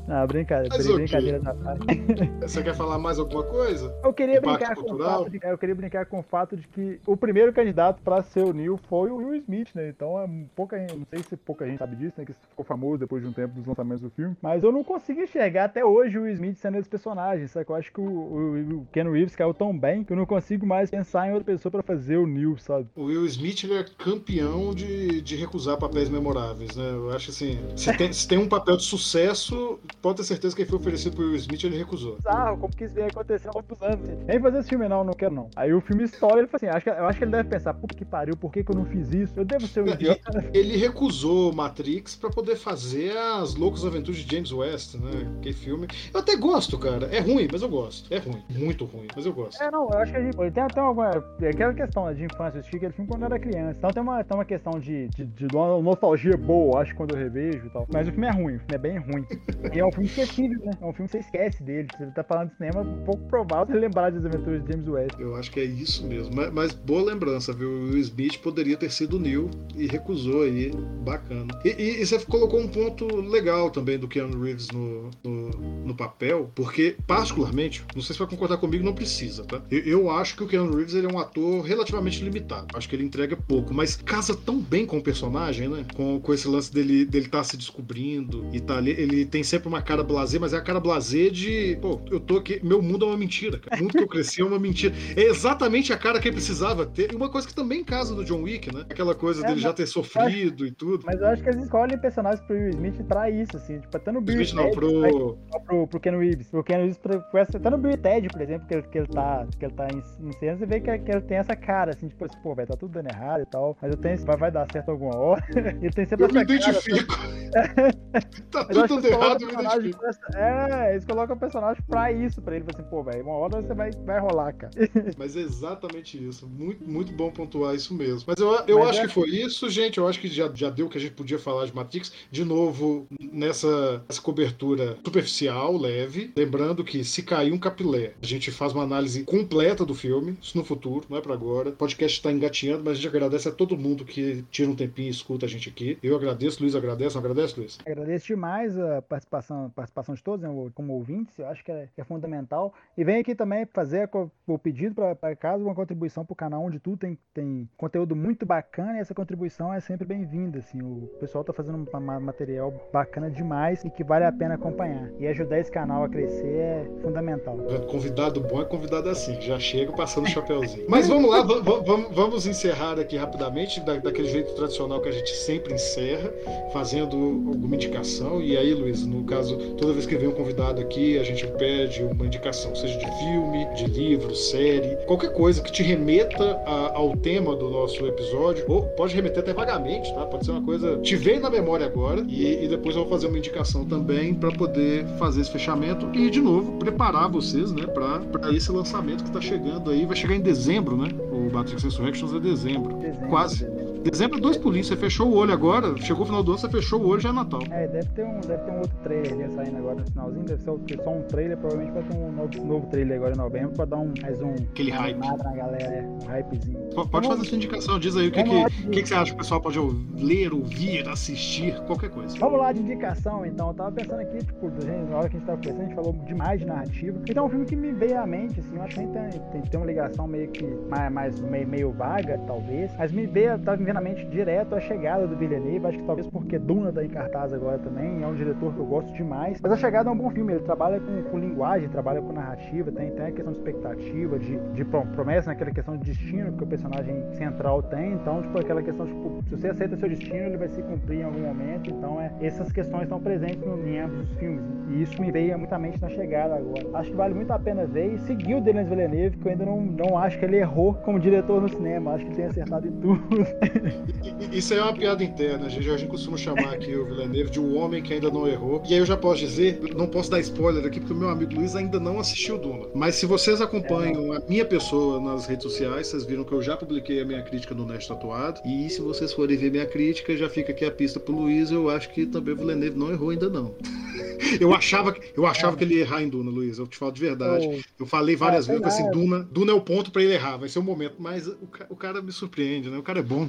[0.08, 0.74] ah, brincadeira.
[0.74, 1.89] Mas brincadeira da parte.
[2.42, 3.94] Você quer falar mais alguma coisa?
[4.02, 7.00] Eu queria, brincar com o fato de, eu queria brincar com o fato de que
[7.06, 9.88] o primeiro candidato para ser o Neil foi o Will Smith, né?
[9.88, 12.24] Então é pouca não sei se pouca gente sabe disso, né?
[12.24, 14.36] Que ficou famoso depois de um tempo dos lançamentos do filme.
[14.40, 17.66] Mas eu não consigo enxergar até hoje o Will Smith sendo esse personagem, sabe?
[17.68, 20.66] Eu acho que o, o, o Ken Reeves caiu tão bem que eu não consigo
[20.66, 22.88] mais pensar em outra pessoa para fazer o Neil, sabe?
[22.96, 26.90] O Will Smith ele é campeão de, de recusar papéis memoráveis, né?
[26.90, 30.62] Eu acho assim, se tem, se tem um papel de sucesso, pode ter certeza que
[30.62, 32.18] ele foi oferecido pro Will Smith ele recusou.
[32.60, 34.08] Como que isso ia acontecer há muitos anos?
[34.26, 35.50] Nem fazer esse filme não, não quero não.
[35.56, 37.74] Aí o filme estoura, ele fala assim, acho que, eu acho que ele deve pensar,
[37.74, 39.38] puta que pariu, por que, que eu não fiz isso?
[39.38, 40.44] Eu devo ser um idiota.
[40.52, 45.38] Ele recusou Matrix para poder fazer as loucas aventuras de James West, né?
[45.40, 45.86] Que filme.
[46.12, 47.06] Eu até gosto, cara.
[47.06, 48.12] É ruim, mas eu gosto.
[48.12, 48.42] É ruim.
[48.50, 49.62] Muito ruim, mas eu gosto.
[49.62, 50.36] É, não, eu acho que a gente.
[50.52, 51.10] Tem até alguma.
[51.40, 53.78] É aquela questão né, de infância, eu assisti aquele filme quando eu era criança.
[53.78, 55.46] Então tem uma, tem uma questão de, de, de
[55.82, 57.86] nostalgia boa, acho, quando eu revejo e tal.
[57.92, 59.26] Mas o filme é ruim, o filme é bem ruim.
[59.72, 60.72] E é um filme esquecível, né?
[60.80, 61.69] É um filme que você esquece dele.
[61.98, 65.14] Você tá falando de cinema, é pouco provável lembrar das aventuras de James West.
[65.18, 66.34] Eu acho que é isso mesmo.
[66.34, 67.68] Mas, mas boa lembrança, viu?
[67.68, 70.70] O Smith poderia ter sido Neil e recusou aí.
[71.04, 71.58] Bacana.
[71.64, 75.50] E, e, e, você colocou um ponto legal também do Keanu Reeves no, no,
[75.86, 79.60] no papel, porque, particularmente, não sei se vai concordar comigo, não precisa, tá?
[79.70, 82.66] Eu, eu acho que o Keanu Reeves ele é um ator relativamente limitado.
[82.74, 85.84] Acho que ele entrega pouco, mas casa tão bem com o personagem, né?
[85.94, 88.90] Com, com esse lance dele dele tá se descobrindo e tá ali.
[88.90, 91.49] Ele tem sempre uma cara blazer, mas é a cara blazer de.
[91.80, 92.60] Pô, eu tô aqui.
[92.62, 93.76] Meu mundo é uma mentira, cara.
[93.76, 94.94] O mundo que eu cresci é uma mentira.
[95.16, 97.12] É exatamente a cara que ele precisava ter.
[97.12, 98.84] E uma coisa que também casa do John Wick, né?
[98.88, 101.04] Aquela coisa é, dele já ter sofrido acho, e tudo.
[101.06, 103.80] Mas eu acho que eles escolhem personagens pro Will Smith pra isso, assim.
[103.80, 104.90] Tipo, até no Bill Smith não, pro...
[105.00, 106.48] Pro, pro, pro Ken Reeves.
[106.48, 109.46] Pro Ken Reeves, pro, até no Bill Ted, por exemplo, que ele, que ele tá,
[109.58, 112.08] que ele tá em, em cena, você vê que, que ele tem essa cara, assim,
[112.08, 113.76] tipo, pô, vai tá tudo dando errado e tal.
[113.80, 115.44] Mas eu tenho vai, vai dar certo alguma hora.
[115.80, 117.14] ele tem sempre eu me identifico.
[117.52, 117.92] Cara,
[118.50, 120.04] tá tudo dando errado, eu me identifico.
[120.34, 122.64] É, eles colocam personagem pra isso, pra ele.
[122.72, 124.72] Assim, pô, velho, uma hora você vai, vai rolar, cara.
[125.18, 126.46] Mas é exatamente isso.
[126.46, 128.24] Muito, muito bom pontuar isso mesmo.
[128.26, 129.06] Mas eu, eu Mas acho é...
[129.06, 129.98] que foi isso, gente.
[129.98, 132.12] Eu acho que já, já deu o que a gente podia falar de Matrix.
[132.30, 136.32] De novo, nessa, nessa cobertura superficial, leve.
[136.36, 140.36] Lembrando que se cair um capilé, a gente faz uma análise completa do filme.
[140.40, 141.70] Isso no futuro, não é pra agora.
[141.70, 145.08] O podcast está engatinhando, mas a gente agradece a todo mundo que tira um tempinho
[145.08, 145.98] e escuta a gente aqui.
[146.02, 147.14] Eu agradeço, Luiz agradece.
[147.14, 147.78] Não agradece, Luiz?
[147.84, 151.29] Agradeço demais a participação, participação de todos, né, como ouvintes.
[151.38, 152.72] Eu acho que é, é fundamental.
[152.96, 154.08] E vem aqui também fazer
[154.46, 158.44] o pedido para casa uma contribuição para o canal, onde tudo tem, tem conteúdo muito
[158.44, 160.58] bacana e essa contribuição é sempre bem-vinda.
[160.58, 165.10] Assim, o pessoal está fazendo um material bacana demais e que vale a pena acompanhar.
[165.18, 167.56] E ajudar esse canal a crescer é fundamental.
[167.90, 170.86] Convidado bom é convidado assim, já chega passando o chapéuzinho.
[170.88, 175.34] Mas vamos lá, vamos, vamos encerrar aqui rapidamente, da, daquele jeito tradicional que a gente
[175.36, 176.32] sempre encerra,
[176.72, 178.40] fazendo alguma indicação.
[178.40, 182.02] E aí, Luiz, no caso, toda vez que vem um convidado aqui, a gente pede
[182.02, 187.16] uma indicação, seja de filme, de livro, série, qualquer coisa que te remeta a, ao
[187.16, 190.24] tema do nosso episódio, ou pode remeter até vagamente, tá?
[190.26, 193.26] Pode ser uma coisa te veio na memória agora e, e depois eu vou fazer
[193.26, 198.52] uma indicação também para poder fazer esse fechamento e de novo preparar vocês, né, para
[198.52, 201.08] esse lançamento que está chegando aí, vai chegar em dezembro, né?
[201.30, 203.64] O Matrix Resurrections é dezembro, dezembro quase.
[203.64, 203.89] Dezembro.
[204.02, 206.68] Dezembro é dois pulinhos, você fechou o olho agora, chegou o final do ano, você
[206.70, 207.60] fechou o olho já é Natal.
[207.70, 210.62] É, deve ter um, deve ter um outro trailer ali saindo agora no finalzinho, deve
[210.62, 213.84] ser só um trailer, provavelmente vai ter um novo, novo trailer agora em novembro pra
[213.84, 214.54] dar um, mais um.
[214.54, 215.18] Aquele hype.
[215.18, 216.78] na galera, é, um hypezinho.
[216.94, 219.34] Pode então, fazer sua indicação, diz aí o que, que, que, que, você acha que
[219.34, 219.78] o pessoal pode
[220.16, 222.38] ler, ouvir, assistir, qualquer coisa.
[222.38, 224.70] Vamos lá de indicação então, eu tava pensando aqui, tipo,
[225.10, 227.20] na hora que a gente tava conversando, a gente falou demais de narrativa.
[227.28, 229.80] Então, um filme que me veio à mente, assim, eu acho que tem, tem, tem
[229.80, 233.89] uma ligação meio que mais, mais meio, meio vaga, talvez, mas me veio, tava me
[233.98, 237.52] à mente direto a chegada do Villeneuve, acho que talvez porque Duna tá em cartaz
[237.52, 239.60] agora também, é um diretor que eu gosto demais.
[239.60, 242.90] Mas a chegada é um bom filme, ele trabalha com, com linguagem, trabalha com narrativa,
[242.92, 246.66] tem, tem a questão de expectativa, de, de promessa, naquela questão de destino que o
[246.66, 248.12] personagem central tem.
[248.12, 251.24] Então, tipo, aquela questão, tipo, se você aceita seu destino, ele vai se cumprir em
[251.24, 251.90] algum momento.
[251.90, 254.62] Então, é, essas questões estão presentes no, em ambos os filmes.
[254.88, 256.86] E isso me veio muita mente na chegada agora.
[256.94, 259.64] Acho que vale muito a pena ver e seguir o Denis Villeneuve, que eu ainda
[259.64, 262.12] não, não acho que ele errou como diretor no cinema.
[262.12, 263.20] Acho que ele tem acertado em tudo.
[264.52, 265.66] Isso é uma piada interna.
[265.66, 268.82] A gente costuma chamar aqui o Villeneuve de um homem que ainda não errou.
[268.88, 271.54] E aí eu já posso dizer, não posso dar spoiler aqui, porque o meu amigo
[271.54, 272.86] Luiz ainda não assistiu Duna.
[272.94, 276.76] Mas se vocês acompanham a minha pessoa nas redes sociais, vocês viram que eu já
[276.76, 278.60] publiquei a minha crítica no Nest Tatuado.
[278.64, 281.70] E se vocês forem ver minha crítica, já fica aqui a pista pro Luiz.
[281.70, 283.74] Eu acho que também o Villeneuve não errou ainda não.
[284.58, 286.78] Eu achava, eu achava que ele ia errar em Duna, Luiz.
[286.78, 287.84] Eu te falo de verdade.
[287.98, 290.68] Eu falei várias ah, vezes assim, Duna, Duna é o ponto para ele errar, vai
[290.68, 291.16] ser o momento.
[291.18, 291.56] Mas o,
[291.90, 292.98] o cara me surpreende, né?
[292.98, 293.48] O cara é bom.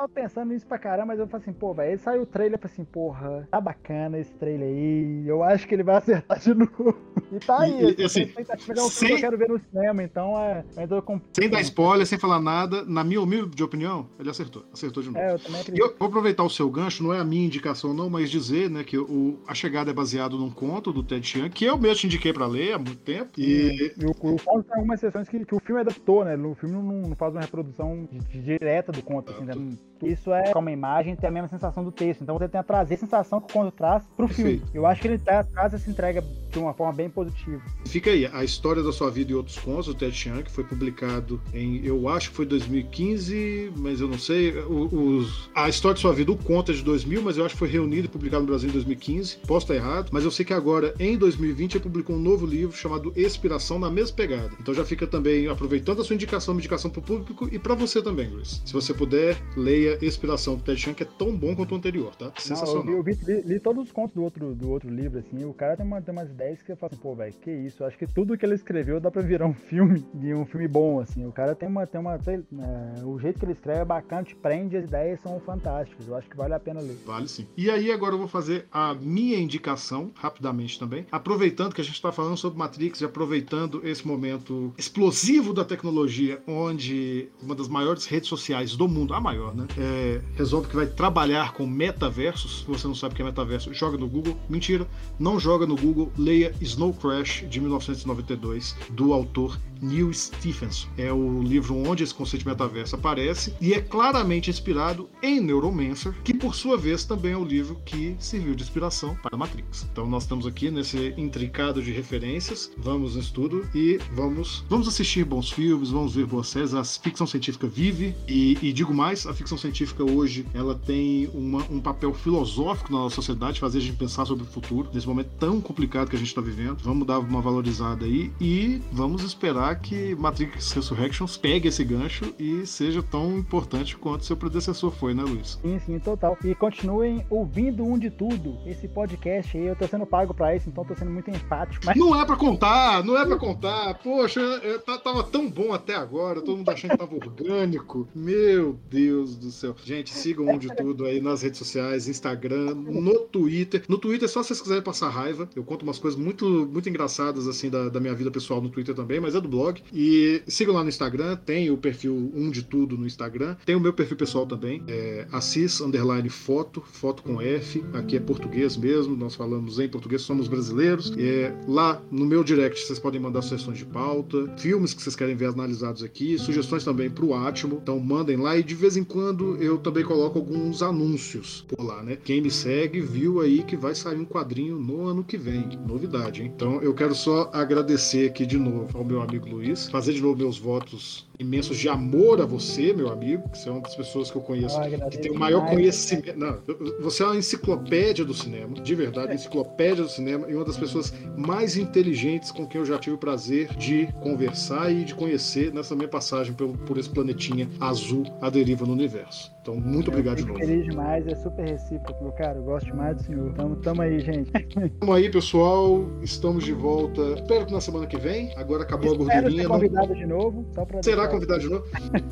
[0.00, 2.54] É tava pensando nisso pra caramba, mas eu falei assim, pô, velho, saiu o trailer,
[2.54, 6.38] eu falei assim, porra, tá bacana esse trailer aí, eu acho que ele vai acertar
[6.38, 6.96] de novo.
[7.30, 8.32] E tá aí, e, assim,
[8.78, 9.08] um sem...
[9.08, 10.64] que eu quero ver no cinema, então é.
[11.04, 11.20] Com...
[11.32, 15.18] Sem dar spoiler, sem falar nada, na minha humilde opinião, ele acertou, acertou de novo.
[15.18, 15.84] É, eu também acredito.
[15.84, 18.70] E eu vou aproveitar o seu gancho, não é a minha indicação não, mas dizer,
[18.70, 21.96] né, que o, a chegada é baseado num conto do Ted Chiang, que eu mesmo
[21.96, 23.30] te indiquei pra ler há muito tempo.
[23.38, 26.54] E, e o, o conto tem algumas exceções que, que o filme adaptou, né, o
[26.54, 29.54] filme não, não faz uma reprodução direta do conto, assim, né?
[30.02, 32.22] Isso é como imagem tem a mesma sensação do texto.
[32.22, 34.58] Então você tem a trazer a sensação que o conto traz pro filme.
[34.58, 34.76] Perfeito.
[34.76, 37.62] Eu acho que ele tá, traz essa entrega de uma forma bem positiva.
[37.86, 40.64] Fica aí, a história da sua vida e outros contos, do Ted Chiang, que foi
[40.64, 44.52] publicado em, eu acho que foi 2015, mas eu não sei.
[44.58, 47.58] Os, a história de sua vida, o conto é de 2000, mas eu acho que
[47.58, 49.38] foi reunido e publicado no Brasil em 2015.
[49.46, 52.76] Posso estar errado, mas eu sei que agora, em 2020, ele publicou um novo livro
[52.76, 54.50] chamado Expiração, na mesma pegada.
[54.60, 58.02] Então já fica também, aproveitando a sua indicação, uma indicação pro público e para você
[58.02, 58.62] também, Luiz.
[58.64, 62.14] Se você puder, leia leia Inspiração do Ted Chiang, é tão bom quanto o anterior,
[62.14, 62.32] tá?
[62.36, 62.84] Sensacional.
[62.84, 65.44] Não, eu, vi, eu vi, li, todos os contos do outro, do outro livro, assim,
[65.44, 67.82] o cara tem, uma, tem umas ideias que você fala assim, pô, velho, que isso?
[67.82, 70.68] Eu acho que tudo que ele escreveu dá pra virar um filme, de um filme
[70.68, 71.26] bom, assim.
[71.26, 74.22] O cara tem uma, tem uma, sei, é, o jeito que ele escreve é bacana,
[74.22, 76.06] te prende, as ideias são fantásticas.
[76.06, 76.96] Eu acho que vale a pena ler.
[77.06, 77.46] Vale sim.
[77.56, 81.94] E aí agora eu vou fazer a minha indicação, rapidamente também, aproveitando que a gente
[81.94, 88.06] está falando sobre Matrix e aproveitando esse momento explosivo da tecnologia, onde uma das maiores
[88.06, 92.60] redes sociais do mundo, a maior, né, é, resolve que vai trabalhar com metaversos.
[92.60, 94.36] Se você não sabe o que é metaverso, joga no Google.
[94.48, 94.86] Mentira,
[95.18, 100.88] não joga no Google, leia Snow Crash de 1992, do autor Neil Stephenson.
[100.96, 106.14] É o livro onde esse conceito de metaverso aparece e é claramente inspirado em Neuromancer,
[106.22, 109.86] que por sua vez também é o livro que serviu de inspiração para Matrix.
[109.90, 115.24] Então nós estamos aqui nesse intricado de referências, vamos no estudo e vamos, vamos assistir
[115.24, 116.74] bons filmes, vamos ver boas séries.
[116.74, 121.64] A ficção científica vive e, e digo mais, a ficção científica hoje ela tem uma,
[121.70, 125.30] um papel filosófico na nossa sociedade, fazer a gente pensar sobre o futuro nesse momento
[125.38, 126.78] tão complicado que a gente está vivendo.
[126.82, 132.66] Vamos dar uma valorizada aí e vamos esperar que Matrix Resurrections pegue esse gancho e
[132.66, 135.58] seja tão importante quanto seu predecessor foi, né, Luiz?
[135.62, 136.36] Sim, sim, total.
[136.44, 138.58] E continuem ouvindo um de tudo.
[138.66, 141.84] Esse podcast aí, eu tô sendo pago pra isso, então tô sendo muito enfático.
[141.86, 141.96] Mas...
[141.96, 143.94] Não é pra contar, não é pra contar.
[144.02, 148.08] Poxa, eu, tava tão bom até agora, todo mundo achando que tava orgânico.
[148.14, 149.74] Meu Deus do céu.
[149.84, 153.84] Gente, sigam um de tudo aí nas redes sociais, Instagram, no Twitter.
[153.88, 155.48] No Twitter, só se vocês quiserem passar raiva.
[155.54, 158.94] Eu conto umas coisas muito, muito engraçadas, assim, da, da minha vida pessoal no Twitter
[158.94, 159.82] também, mas é do blog blog.
[159.92, 163.56] E sigam lá no Instagram, tem o perfil Um de Tudo no Instagram.
[163.64, 167.84] Tem o meu perfil pessoal também, é Assis Underline Foto, foto com F.
[167.92, 171.12] Aqui é português mesmo, nós falamos em português, somos brasileiros.
[171.18, 175.36] É, lá no meu direct vocês podem mandar sugestões de pauta, filmes que vocês querem
[175.36, 177.78] ver analisados aqui, sugestões também pro Atmo.
[177.82, 182.02] Então mandem lá e de vez em quando eu também coloco alguns anúncios por lá,
[182.02, 182.16] né?
[182.16, 185.68] Quem me segue viu aí que vai sair um quadrinho no ano que vem.
[185.86, 186.52] Novidade, hein?
[186.54, 189.88] Então eu quero só agradecer aqui de novo ao meu amigo Luiz.
[189.88, 193.72] Fazer de novo meus votos imensos de amor a você, meu amigo, que você é
[193.72, 196.38] uma das pessoas que eu conheço ah, que tem o maior conhecimento.
[196.38, 196.58] Não,
[197.00, 201.12] você é uma enciclopédia do cinema, de verdade, enciclopédia do cinema, e uma das pessoas
[201.36, 205.96] mais inteligentes com quem eu já tive o prazer de conversar e de conhecer nessa
[205.96, 209.50] minha passagem por, por esse planetinha azul à deriva no universo.
[209.62, 210.58] Então, muito eu obrigado de novo.
[210.58, 212.58] feliz demais, é super recíproco, meu cara.
[212.58, 213.52] Eu gosto demais do senhor.
[213.52, 214.50] Tamo, tamo aí, gente.
[214.98, 216.06] Tamo aí, pessoal.
[216.22, 217.20] Estamos de volta.
[217.34, 218.52] Espero que na semana que vem.
[218.56, 219.62] Agora acabou Espero a gordurinha.
[219.62, 220.14] Ser convidado não...
[220.14, 220.66] de novo.
[220.74, 221.84] Só pra Será convidado de novo?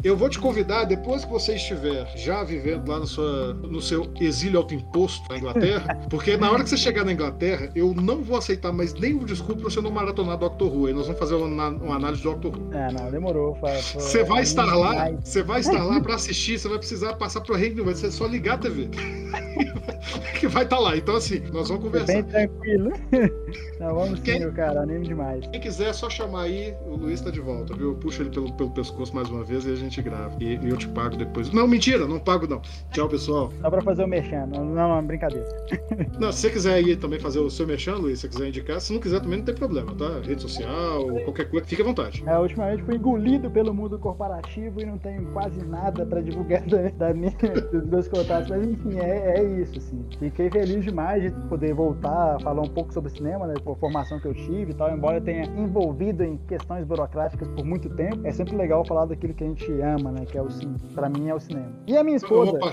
[0.02, 4.10] Eu vou te convidar depois que você estiver já vivendo lá no, sua, no seu
[4.20, 6.06] exílio autoimposto na Inglaterra.
[6.10, 9.62] Porque na hora que você chegar na Inglaterra, eu não vou aceitar mais nenhum desculpa
[9.62, 10.86] pra você não maratonar Doctor Who.
[10.86, 12.74] Aí nós vamos fazer uma, uma análise do Doctor Who.
[12.74, 13.58] É, não, demorou.
[13.94, 17.54] Você vai estar lá, você vai estar lá pra assistir, você vai precisar passar pro
[17.54, 18.88] Reino vai ser só ligar a TV.
[20.38, 20.96] que vai estar tá lá.
[20.96, 22.12] Então, assim, nós vamos conversar.
[22.12, 22.92] Bem tranquilo.
[23.80, 24.82] Não, vamos quem, sim, cara.
[24.82, 25.46] Anime demais.
[25.46, 26.74] Quem quiser, é só chamar aí.
[26.86, 27.90] O Luiz tá de volta, viu?
[27.90, 30.36] Eu puxo ele pelo, pelo pescoço mais uma vez e a gente grava.
[30.40, 31.50] E, e eu te pago depois.
[31.52, 32.60] Não, mentira, não pago não.
[32.92, 33.52] Tchau, pessoal.
[33.60, 34.46] Só pra fazer o merchan.
[34.46, 35.46] Não, não, não brincadeira.
[36.18, 38.80] Não, se você quiser aí também fazer o seu merchan, Luiz, se você quiser indicar,
[38.80, 40.20] se não quiser também não tem problema, tá?
[40.24, 42.22] Rede social, qualquer coisa, fique à vontade.
[42.26, 46.88] É, ultimamente fui engolido pelo mundo corporativo e não tenho quase nada pra divulgar da,
[46.90, 47.30] da minha,
[47.72, 48.50] dos meus contatos.
[48.50, 49.97] Mas enfim, é, é isso, assim.
[50.18, 53.54] Fiquei feliz demais de poder voltar a falar um pouco sobre cinema, né?
[53.62, 54.90] Por formação que eu tive e tal.
[54.90, 59.34] Embora eu tenha envolvido em questões burocráticas por muito tempo, é sempre legal falar daquilo
[59.34, 60.24] que a gente ama, né?
[60.26, 60.78] Que é o cinema.
[60.94, 61.72] Pra mim é o cinema.
[61.86, 62.52] E a minha esposa.
[62.52, 62.72] Opa,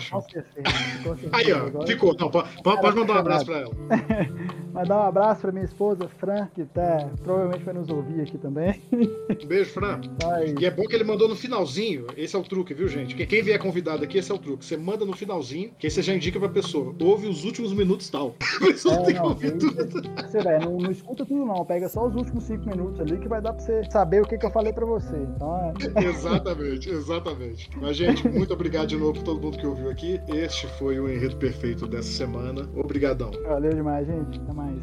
[1.33, 2.15] Aí, ó, ficou.
[2.19, 3.71] Não, pode, pode mandar um abraço pra ela.
[4.75, 8.81] Mandar um abraço pra minha esposa, Fran, que tá, provavelmente vai nos ouvir aqui também.
[8.91, 10.01] Um beijo, Fran.
[10.25, 10.53] Ai.
[10.59, 12.07] E é bom que ele mandou no finalzinho.
[12.17, 13.15] Esse é o truque, viu, gente?
[13.15, 14.65] Quem vier convidado aqui, esse é o truque.
[14.65, 16.93] Você manda no finalzinho, que aí você já indica pra pessoa.
[17.15, 18.35] Ouve os últimos minutos tal.
[18.59, 20.01] Pessoa é, tem que ouvir tudo.
[20.21, 21.63] Você, véio, não, não, escuta tudo, não.
[21.63, 24.37] Pega só os últimos cinco minutos ali que vai dar pra você saber o que,
[24.37, 25.15] que eu falei pra você.
[25.15, 26.03] Então, é...
[26.03, 27.69] exatamente, exatamente.
[27.77, 30.19] Mas, gente, muito obrigado de novo por todo mundo que ouviu aqui.
[30.27, 32.69] Este foi o enredo perfeito dessa semana.
[32.75, 33.31] Obrigadão.
[33.47, 34.37] Valeu demais, gente.
[34.41, 34.77] Até mais.